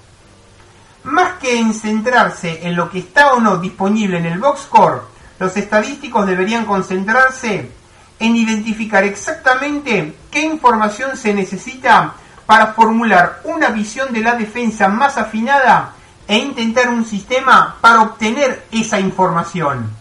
Más 1.04 1.34
que 1.34 1.60
en 1.60 1.76
centrarse 1.76 2.68
en 2.68 2.76
lo 2.76 2.90
que 2.90 2.98
está 2.98 3.34
o 3.34 3.40
no 3.40 3.58
disponible 3.58 4.18
en 4.18 4.26
el 4.26 4.40
box 4.40 4.62
score, 4.62 5.04
los 5.38 5.56
estadísticos 5.56 6.26
deberían 6.26 6.66
concentrarse 6.66 7.70
en 8.18 8.36
identificar 8.36 9.04
exactamente 9.04 10.16
qué 10.32 10.42
información 10.42 11.16
se 11.16 11.36
necesita 11.36 12.16
para 12.48 12.74
formular 12.74 13.42
una 13.44 13.70
visión 13.70 14.12
de 14.12 14.22
la 14.22 14.34
defensa 14.34 14.88
más 14.88 15.20
afinada 15.20 15.94
e 16.28 16.40
intentar 16.40 16.90
un 16.90 17.06
sistema 17.06 17.78
para 17.80 18.02
obtener 18.02 18.66
esa 18.72 19.00
información. 19.00 19.97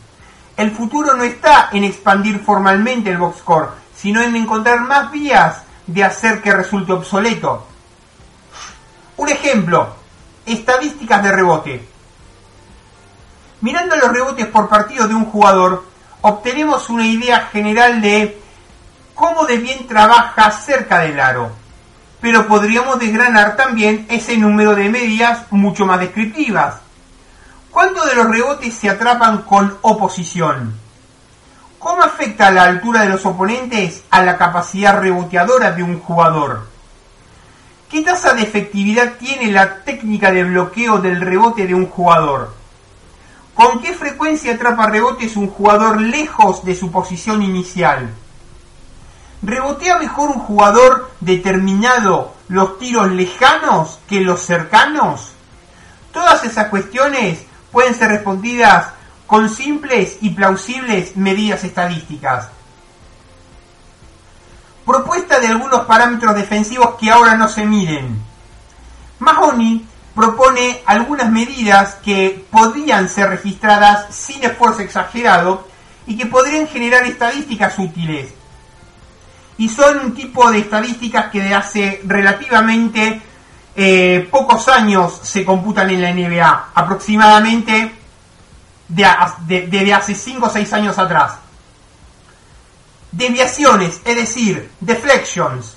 El 0.57 0.71
futuro 0.71 1.15
no 1.15 1.23
está 1.23 1.69
en 1.73 1.85
expandir 1.85 2.41
formalmente 2.41 3.11
el 3.11 3.19
box 3.19 3.41
score, 3.41 3.71
sino 3.95 4.23
en 4.23 4.35
encontrar 4.37 4.81
más 4.81 5.11
vías 5.11 5.63
de 5.87 6.03
hacer 6.03 6.41
que 6.41 6.53
resulte 6.53 6.93
obsoleto. 6.93 7.67
Un 9.19 9.29
ejemplo, 9.29 9.95
estadísticas 10.47 11.23
de 11.23 11.33
rebote. 11.33 11.89
Mirando 13.61 13.97
los 13.97 14.13
rebotes 14.13 14.47
por 14.47 14.69
partido 14.69 15.07
de 15.07 15.15
un 15.15 15.27
jugador, 15.27 15.85
obtenemos 16.23 16.89
una 16.89 17.07
idea 17.07 17.49
general 17.53 18.01
de 18.01 18.41
cómo 19.15 19.45
de 19.45 19.59
bien 19.59 19.87
trabaja 19.87 20.51
cerca 20.53 21.01
del 21.01 21.21
aro. 21.21 21.51
Pero 22.21 22.47
podríamos 22.47 22.99
desgranar 22.99 23.57
también 23.57 24.07
ese 24.09 24.39
número 24.39 24.75
de 24.75 24.89
medias 24.89 25.41
mucho 25.51 25.85
más 25.85 26.01
descriptivas. 26.01 26.86
¿Cuántos 27.77 28.07
de 28.07 28.15
los 28.15 28.31
rebotes 28.31 28.73
se 28.73 28.89
atrapan 28.89 29.43
con 29.43 29.77
oposición? 29.83 30.73
¿Cómo 31.79 32.03
afecta 32.03 32.51
la 32.51 32.63
altura 32.63 33.03
de 33.03 33.11
los 33.11 33.27
oponentes 33.27 34.03
a 34.09 34.23
la 34.23 34.39
capacidad 34.39 34.99
reboteadora 34.99 35.73
de 35.73 35.83
un 35.83 36.01
jugador? 36.01 36.69
¿Qué 37.91 38.01
tasa 38.01 38.33
de 38.33 38.45
efectividad 38.45 39.17
tiene 39.19 39.53
la 39.53 39.85
técnica 39.85 40.31
de 40.31 40.45
bloqueo 40.45 41.01
del 41.01 41.21
rebote 41.21 41.67
de 41.67 41.75
un 41.75 41.85
jugador? 41.91 42.55
¿Con 43.55 43.83
qué 43.83 43.93
frecuencia 43.93 44.55
atrapa 44.55 44.87
rebotes 44.87 45.37
un 45.37 45.49
jugador 45.49 46.01
lejos 46.01 46.65
de 46.65 46.75
su 46.75 46.91
posición 46.91 47.43
inicial? 47.43 48.09
¿Rebotea 49.43 49.99
mejor 49.99 50.31
un 50.31 50.41
jugador 50.41 51.11
determinado 51.21 52.33
los 52.49 52.79
tiros 52.79 53.11
lejanos 53.11 53.99
que 54.09 54.23
los 54.23 54.41
cercanos? 54.41 55.33
Todas 56.11 56.43
esas 56.45 56.69
cuestiones 56.69 57.45
pueden 57.77 57.95
ser 57.95 58.09
respondidas 58.09 58.87
con 59.27 59.51
simples 59.51 60.17
y 60.23 60.31
plausibles 60.31 61.15
medidas 61.15 61.63
estadísticas. 61.63 62.49
Propuesta 64.87 65.39
de 65.41 65.49
algunos 65.49 65.83
parámetros 65.83 66.35
defensivos 66.37 66.95
que 66.99 67.11
ahora 67.11 67.35
no 67.35 67.49
se 67.49 67.67
miden. 67.67 68.19
Mahoney 69.19 69.85
propone 70.15 70.81
algunas 70.87 71.31
medidas 71.31 71.97
que 71.97 72.47
podrían 72.51 73.11
ser 73.11 73.29
registradas 73.29 74.07
sin 74.09 74.43
esfuerzo 74.43 74.81
exagerado 74.81 75.69
y 76.07 76.17
que 76.17 76.25
podrían 76.25 76.67
generar 76.69 77.05
estadísticas 77.05 77.79
útiles. 77.79 78.33
Y 79.59 79.69
son 79.69 79.99
un 79.99 80.15
tipo 80.15 80.51
de 80.51 80.61
estadísticas 80.61 81.31
que 81.31 81.55
hace 81.55 82.01
relativamente 82.07 83.21
eh, 83.77 84.27
pocos 84.31 84.69
años 84.69 85.21
se 85.23 85.45
computan 85.45 85.91
en 85.91 86.01
la 86.01 86.13
NBA, 86.13 86.71
aproximadamente 86.75 87.93
de, 88.89 89.67
de, 89.67 89.95
hace 89.95 90.15
5 90.15 90.47
o 90.47 90.51
6 90.51 90.73
años 90.73 90.99
atrás. 90.99 91.35
Deviaciones, 93.13 94.01
es 94.05 94.17
decir, 94.17 94.71
deflections, 94.81 95.77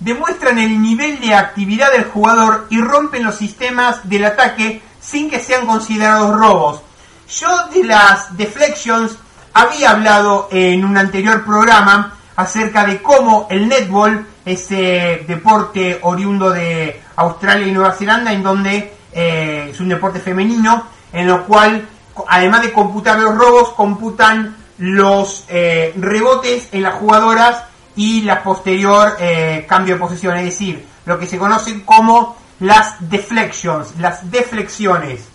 demuestran 0.00 0.58
el 0.58 0.82
nivel 0.82 1.20
de 1.20 1.34
actividad 1.34 1.92
del 1.92 2.04
jugador 2.04 2.66
y 2.70 2.80
rompen 2.80 3.24
los 3.24 3.36
sistemas 3.36 4.08
del 4.08 4.24
ataque 4.24 4.82
sin 5.00 5.30
que 5.30 5.38
sean 5.38 5.66
considerados 5.66 6.36
robos. 6.36 6.82
Yo 7.28 7.48
de 7.68 7.84
las 7.84 8.36
deflections 8.36 9.16
había 9.52 9.90
hablado 9.90 10.48
en 10.50 10.84
un 10.84 10.96
anterior 10.96 11.44
programa 11.44 12.14
acerca 12.34 12.84
de 12.84 13.00
cómo 13.00 13.46
el 13.50 13.68
netball, 13.68 14.26
ese 14.44 15.24
deporte 15.26 15.98
oriundo 16.02 16.50
de 16.50 17.07
Australia 17.18 17.66
y 17.66 17.72
Nueva 17.72 17.92
Zelanda, 17.92 18.32
en 18.32 18.42
donde 18.42 18.94
eh, 19.12 19.68
es 19.70 19.80
un 19.80 19.88
deporte 19.88 20.20
femenino, 20.20 20.84
en 21.12 21.26
lo 21.26 21.44
cual, 21.46 21.86
además 22.28 22.62
de 22.62 22.72
computar 22.72 23.18
los 23.18 23.34
robos, 23.34 23.70
computan 23.70 24.56
los 24.78 25.44
eh, 25.48 25.92
rebotes 25.96 26.68
en 26.70 26.82
las 26.82 26.94
jugadoras 26.94 27.64
y 27.96 28.22
la 28.22 28.42
posterior 28.42 29.16
eh, 29.18 29.66
cambio 29.68 29.94
de 29.94 30.00
posición, 30.00 30.36
es 30.36 30.44
decir, 30.44 30.86
lo 31.06 31.18
que 31.18 31.26
se 31.26 31.38
conocen 31.38 31.80
como 31.80 32.36
las 32.60 32.96
deflections, 33.00 33.96
las 33.98 34.30
deflexiones. 34.30 35.28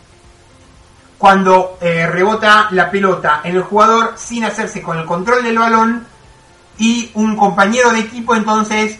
Cuando 1.18 1.78
rebota 1.80 2.68
la 2.72 2.92
pelota 2.92 3.40
en 3.46 3.56
el 3.56 3.62
jugador 3.62 4.16
sin 4.18 4.44
hacerse 4.44 4.82
con 4.82 5.00
el 5.00 5.06
control 5.06 5.42
del 5.42 5.58
balón 5.58 6.06
y 6.78 7.12
un 7.14 7.38
compañero 7.38 7.92
de 7.92 8.00
equipo 8.00 8.36
entonces 8.36 9.00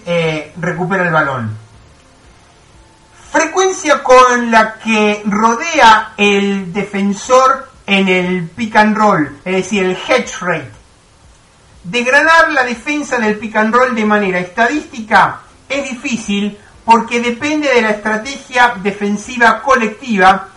recupera 0.56 1.04
el 1.04 1.12
balón. 1.12 1.63
Frecuencia 3.34 4.04
con 4.04 4.52
la 4.52 4.76
que 4.76 5.24
rodea 5.26 6.14
el 6.18 6.72
defensor 6.72 7.68
en 7.88 8.08
el 8.08 8.48
pick 8.50 8.76
and 8.76 8.96
roll, 8.96 9.40
es 9.44 9.56
decir, 9.56 9.86
el 9.86 9.98
hedge 9.98 10.38
rate. 10.40 10.72
Degranar 11.84 12.52
la 12.52 12.64
defensa 12.64 13.18
del 13.18 13.40
pick 13.40 13.56
and 13.56 13.74
roll 13.74 13.96
de 13.96 14.06
manera 14.06 14.38
estadística 14.38 15.40
es 15.68 15.90
difícil 15.90 16.60
porque 16.86 17.22
depende 17.22 17.74
de 17.74 17.82
la 17.82 17.90
estrategia 17.90 18.76
defensiva 18.84 19.64
colectiva, 19.64 20.50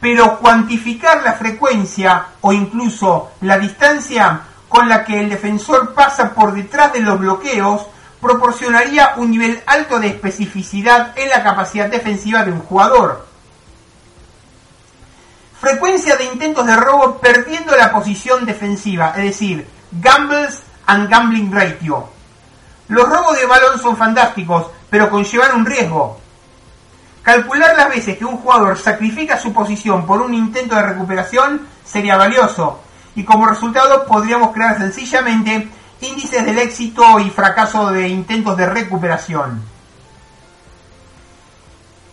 pero 0.00 0.40
cuantificar 0.40 1.22
la 1.22 1.34
frecuencia 1.34 2.26
o 2.40 2.52
incluso 2.52 3.34
la 3.42 3.56
distancia 3.56 4.40
con 4.68 4.88
la 4.88 5.04
que 5.04 5.20
el 5.20 5.30
defensor 5.30 5.94
pasa 5.94 6.34
por 6.34 6.52
detrás 6.52 6.92
de 6.92 7.02
los 7.02 7.20
bloqueos 7.20 7.86
proporcionaría 8.20 9.14
un 9.16 9.30
nivel 9.30 9.62
alto 9.66 9.98
de 9.98 10.08
especificidad 10.08 11.16
en 11.16 11.28
la 11.28 11.42
capacidad 11.42 11.88
defensiva 11.88 12.44
de 12.44 12.52
un 12.52 12.60
jugador. 12.60 13.26
Frecuencia 15.60 16.16
de 16.16 16.24
intentos 16.24 16.66
de 16.66 16.76
robo 16.76 17.18
perdiendo 17.18 17.76
la 17.76 17.90
posición 17.90 18.44
defensiva, 18.44 19.12
es 19.16 19.24
decir, 19.24 19.66
gambles 19.92 20.60
and 20.86 21.08
gambling 21.08 21.52
ratio. 21.52 22.08
Los 22.88 23.08
robos 23.08 23.38
de 23.38 23.46
balón 23.46 23.78
son 23.80 23.96
fantásticos, 23.96 24.66
pero 24.90 25.10
conllevan 25.10 25.56
un 25.56 25.66
riesgo. 25.66 26.20
Calcular 27.22 27.76
las 27.76 27.88
veces 27.88 28.16
que 28.16 28.24
un 28.24 28.36
jugador 28.36 28.78
sacrifica 28.78 29.36
su 29.36 29.52
posición 29.52 30.06
por 30.06 30.20
un 30.20 30.32
intento 30.32 30.76
de 30.76 30.82
recuperación 30.82 31.66
sería 31.84 32.16
valioso, 32.16 32.80
y 33.16 33.24
como 33.24 33.46
resultado 33.46 34.06
podríamos 34.06 34.52
crear 34.52 34.78
sencillamente 34.78 35.68
índices 36.00 36.44
del 36.44 36.58
éxito 36.58 37.18
y 37.20 37.30
fracaso 37.30 37.90
de 37.90 38.08
intentos 38.08 38.56
de 38.56 38.66
recuperación. 38.66 39.62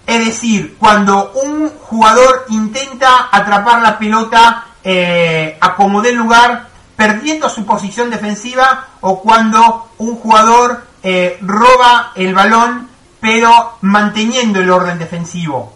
Es 0.05 0.25
decir, 0.25 0.75
cuando 0.77 1.31
un 1.31 1.69
jugador 1.69 2.45
intenta 2.49 3.29
atrapar 3.31 3.81
la 3.81 3.97
pelota 3.97 4.65
eh, 4.83 5.57
a 5.61 5.75
como 5.75 6.01
dé 6.01 6.11
lugar, 6.11 6.67
perdiendo 6.95 7.49
su 7.49 7.65
posición 7.65 8.09
defensiva, 8.09 8.87
o 9.01 9.21
cuando 9.21 9.91
un 9.99 10.15
jugador 10.17 10.85
eh, 11.01 11.37
roba 11.41 12.11
el 12.15 12.33
balón, 12.33 12.89
pero 13.19 13.77
manteniendo 13.81 14.59
el 14.59 14.69
orden 14.69 14.99
defensivo. 14.99 15.73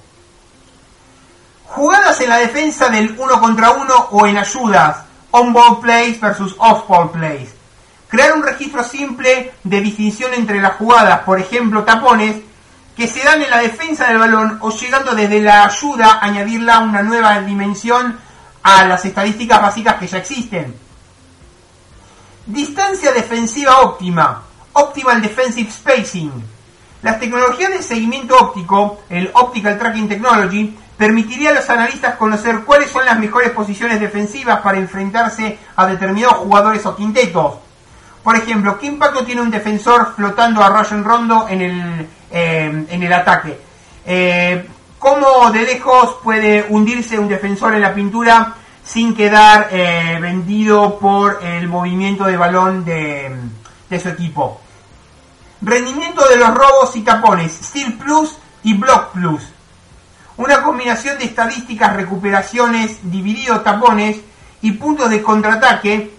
Jugadas 1.65 2.19
en 2.21 2.29
la 2.29 2.37
defensa 2.37 2.89
del 2.89 3.15
uno 3.17 3.39
contra 3.39 3.71
uno 3.71 3.95
o 4.11 4.27
en 4.27 4.37
ayudas, 4.37 4.97
on-ball 5.31 5.79
plays 5.79 6.19
versus 6.19 6.55
off-ball 6.57 7.11
plays. 7.11 7.56
Crear 8.07 8.33
un 8.33 8.43
registro 8.43 8.83
simple 8.83 9.51
de 9.63 9.81
distinción 9.81 10.33
entre 10.33 10.61
las 10.61 10.75
jugadas, 10.75 11.19
por 11.21 11.39
ejemplo, 11.39 11.83
tapones, 11.83 12.37
que 12.95 13.07
se 13.07 13.23
dan 13.23 13.41
en 13.41 13.49
la 13.49 13.59
defensa 13.59 14.07
del 14.07 14.17
balón 14.17 14.59
o 14.61 14.71
llegando 14.71 15.13
desde 15.13 15.41
la 15.41 15.65
ayuda 15.65 16.19
añadirla 16.21 16.79
una 16.79 17.03
nueva 17.03 17.39
dimensión 17.41 18.17
a 18.63 18.85
las 18.85 19.03
estadísticas 19.05 19.61
básicas 19.61 19.95
que 19.95 20.07
ya 20.07 20.17
existen. 20.19 20.73
Distancia 22.45 23.11
defensiva 23.11 23.81
óptima, 23.81 24.41
Optimal 24.73 25.21
Defensive 25.21 25.69
Spacing. 25.69 26.31
Las 27.03 27.19
tecnologías 27.19 27.71
de 27.71 27.83
seguimiento 27.83 28.37
óptico, 28.37 29.01
el 29.09 29.29
Optical 29.33 29.77
Tracking 29.77 30.07
Technology, 30.07 30.75
permitiría 30.97 31.49
a 31.49 31.53
los 31.53 31.69
analistas 31.69 32.15
conocer 32.15 32.61
cuáles 32.61 32.89
son 32.89 33.05
las 33.05 33.19
mejores 33.19 33.51
posiciones 33.51 33.99
defensivas 33.99 34.61
para 34.61 34.79
enfrentarse 34.79 35.59
a 35.75 35.85
determinados 35.85 36.37
jugadores 36.37 36.85
o 36.85 36.95
quintetos 36.95 37.66
por 38.27 38.35
ejemplo, 38.35 38.77
¿qué 38.77 38.87
impacto 38.87 39.23
tiene 39.23 39.39
un 39.39 39.49
defensor 39.49 40.11
flotando 40.13 40.61
a 40.61 40.67
Rayon 40.67 41.01
Rondo 41.05 41.47
en 41.47 41.61
el, 41.61 42.07
eh, 42.29 42.85
en 42.89 43.01
el 43.01 43.13
ataque? 43.13 43.57
Eh, 44.05 44.67
¿Cómo 44.99 45.49
de 45.49 45.61
lejos 45.61 46.17
puede 46.21 46.65
hundirse 46.67 47.17
un 47.17 47.29
defensor 47.29 47.73
en 47.75 47.83
la 47.83 47.93
pintura 47.93 48.53
sin 48.83 49.15
quedar 49.15 49.69
eh, 49.71 50.17
vendido 50.19 50.99
por 50.99 51.39
el 51.41 51.69
movimiento 51.69 52.25
de 52.25 52.35
balón 52.35 52.83
de, 52.83 53.33
de 53.89 53.97
su 53.97 54.09
equipo? 54.09 54.59
Rendimiento 55.61 56.27
de 56.27 56.35
los 56.35 56.53
robos 56.53 56.97
y 56.97 57.03
tapones, 57.03 57.53
Steel 57.53 57.93
Plus 57.93 58.37
y 58.61 58.73
Block 58.73 59.13
Plus. 59.13 59.53
Una 60.35 60.63
combinación 60.63 61.17
de 61.17 61.23
estadísticas, 61.23 61.95
recuperaciones, 61.95 62.99
dividido 63.03 63.61
tapones 63.61 64.19
y 64.61 64.71
puntos 64.71 65.09
de 65.11 65.23
contraataque 65.23 66.16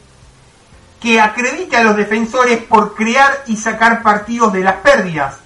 que 1.01 1.21
acredite 1.21 1.77
a 1.77 1.85
los 1.85 1.97
defensores 1.97 2.63
por 2.63 2.95
crear 2.95 3.45
y 3.47 3.57
sacar 3.57 4.03
partidos 4.03 4.53
de 4.53 4.61
las 4.61 4.77
pérdidas. 4.77 5.39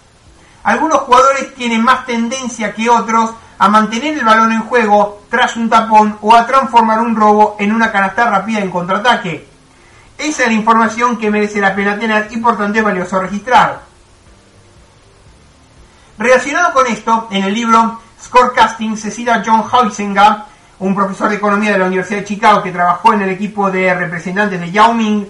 Algunos 0.65 1.01
jugadores 1.01 1.55
tienen 1.55 1.83
más 1.83 2.07
tendencia 2.07 2.73
que 2.75 2.89
otros 2.89 3.35
a 3.59 3.69
mantener 3.69 4.15
el 4.17 4.25
balón 4.25 4.53
en 4.53 4.63
juego 4.63 5.23
tras 5.29 5.57
un 5.57 5.69
tapón 5.69 6.19
o 6.21 6.35
a 6.35 6.47
transformar 6.47 7.01
un 7.01 7.15
robo 7.15 7.57
en 7.59 7.73
una 7.73 7.93
canasta 7.93 8.29
rápida 8.31 8.61
en 8.61 8.71
contraataque. 8.71 9.49
Esa 10.19 10.43
es 10.43 10.49
la 10.49 10.55
información 10.55 11.17
que 11.17 11.31
merece 11.31 11.61
la 11.61 11.75
pena 11.75 11.99
tener 11.99 12.29
y 12.31 12.39
por 12.39 12.57
tanto 12.57 12.79
es 12.79 12.85
valioso 12.85 13.21
registrar. 13.21 13.83
Relacionado 16.19 16.73
con 16.73 16.87
esto, 16.87 17.29
en 17.31 17.45
el 17.45 17.55
libro 17.55 18.01
Scorecasting 18.23 18.97
se 18.97 19.11
cita 19.11 19.43
John 19.45 19.65
Huizenga, 19.71 20.47
un 20.79 20.95
profesor 20.95 21.29
de 21.29 21.37
economía 21.37 21.73
de 21.73 21.79
la 21.79 21.87
Universidad 21.87 22.21
de 22.21 22.27
Chicago 22.27 22.63
que 22.63 22.71
trabajó 22.71 23.13
en 23.13 23.23
el 23.23 23.31
equipo 23.31 23.71
de 23.71 23.93
representantes 23.95 24.61
de 24.61 24.71
Yao 24.71 24.95
Ming 24.95 25.27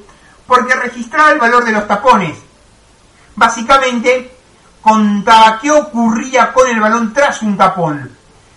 porque 0.46 0.74
registraba 0.74 1.30
el 1.30 1.38
valor 1.38 1.64
de 1.64 1.72
los 1.72 1.86
tapones. 1.86 2.36
Básicamente 3.34 4.36
contaba 4.80 5.58
qué 5.60 5.70
ocurría 5.70 6.52
con 6.52 6.68
el 6.68 6.80
balón 6.80 7.12
tras 7.12 7.42
un 7.42 7.56
tapón. 7.56 8.10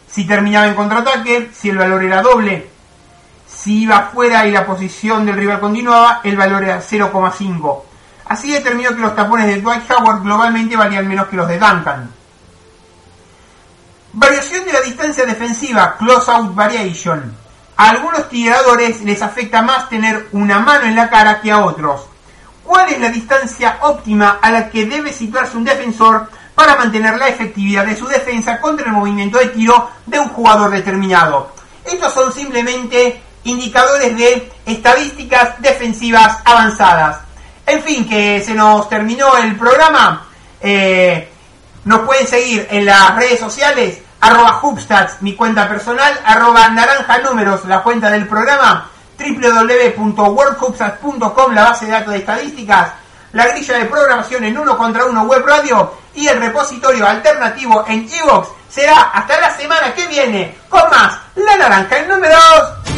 Si 0.10 0.26
terminaba 0.26 0.68
en 0.68 0.76
contraataque, 0.76 1.52
si 1.54 1.70
el 1.70 1.78
valor 1.78 2.04
era 2.04 2.22
doble. 2.22 2.70
Si 3.48 3.84
iba 3.84 4.10
fuera 4.14 4.46
y 4.46 4.52
la 4.52 4.66
posición 4.66 5.26
del 5.26 5.36
rival 5.36 5.60
continuaba, 5.60 6.22
el 6.24 6.36
valor 6.36 6.64
era 6.64 6.82
0,5. 6.82 7.84
Así 8.26 8.52
determinó 8.52 8.90
que 8.90 9.02
los 9.02 9.16
tapones 9.16 9.48
de 9.48 9.62
Dwight 9.62 9.90
Howard 9.92 10.24
globalmente 10.24 10.76
valían 10.76 11.08
menos 11.08 11.28
que 11.28 11.36
los 11.36 11.48
de 11.48 11.60
Duncan. 11.60 12.12
Variación 14.14 14.66
de 14.66 14.74
la 14.74 14.82
distancia 14.82 15.26
defensiva, 15.26 15.98
close 15.98 16.32
out 16.32 16.56
variation. 16.56 17.36
A 17.78 17.90
algunos 17.90 18.30
tiradores 18.30 19.02
les 19.02 19.22
afecta 19.22 19.62
más 19.62 19.90
tener 19.90 20.28
una 20.32 20.60
mano 20.60 20.86
en 20.86 20.96
la 20.96 21.10
cara 21.10 21.42
que 21.42 21.52
a 21.52 21.66
otros. 21.66 22.06
¿Cuál 22.64 22.90
es 22.90 23.00
la 23.00 23.10
distancia 23.10 23.78
óptima 23.82 24.40
a 24.42 24.50
la 24.50 24.70
que 24.70 24.86
debe 24.86 25.14
situarse 25.14 25.58
un 25.58 25.66
defensor 25.66 26.30
para 26.56 26.78
mantener 26.78 27.18
la 27.18 27.28
efectividad 27.28 27.86
de 27.86 27.98
su 27.98 28.08
defensa 28.08 28.60
contra 28.60 28.86
el 28.86 28.94
movimiento 28.94 29.38
de 29.38 29.48
tiro 29.48 29.92
de 30.06 30.20
un 30.20 30.30
jugador 30.30 30.72
determinado. 30.72 31.52
Estos 31.84 32.14
son 32.14 32.32
simplemente 32.32 33.22
indicadores 33.44 34.18
de 34.18 34.52
estadísticas 34.66 35.62
defensivas 35.62 36.40
avanzadas. 36.46 37.20
En 37.68 37.84
fin, 37.84 38.08
que 38.08 38.42
se 38.44 38.54
nos 38.54 38.88
terminó 38.90 39.38
el 39.38 39.56
programa. 39.58 40.26
Eh, 40.62 41.30
nos 41.84 42.00
pueden 42.02 42.26
seguir 42.26 42.68
en 42.72 42.86
las 42.86 43.16
redes 43.16 43.40
sociales, 43.40 44.00
arroba 44.26 44.60
Hubstats, 44.62 45.22
mi 45.22 45.34
cuenta 45.36 45.70
personal, 45.70 46.20
arroba 46.26 46.68
naranja 46.70 47.20
números, 47.20 47.64
la 47.66 47.84
cuenta 47.84 48.10
del 48.10 48.28
programa, 48.28 48.90
www.worldhubstats.com, 49.20 51.54
la 51.54 51.66
base 51.66 51.86
de 51.86 51.92
datos 51.92 52.14
de 52.14 52.20
estadísticas, 52.20 52.94
la 53.34 53.46
grilla 53.48 53.78
de 53.78 53.86
programación 53.86 54.46
en 54.46 54.58
uno 54.58 54.76
contra 54.78 55.06
uno 55.06 55.26
web 55.26 55.46
radio 55.46 55.94
y 56.16 56.28
el 56.28 56.40
repositorio 56.40 57.06
alternativo 57.06 57.86
en 57.88 58.10
Evox. 58.12 58.48
Será 58.68 59.12
hasta 59.14 59.40
la 59.40 59.56
semana 59.56 59.94
que 59.94 60.08
viene 60.08 60.58
con 60.70 60.90
más 60.90 61.20
La 61.36 61.56
Naranja 61.58 62.00
en 62.00 62.08
números. 62.08 62.95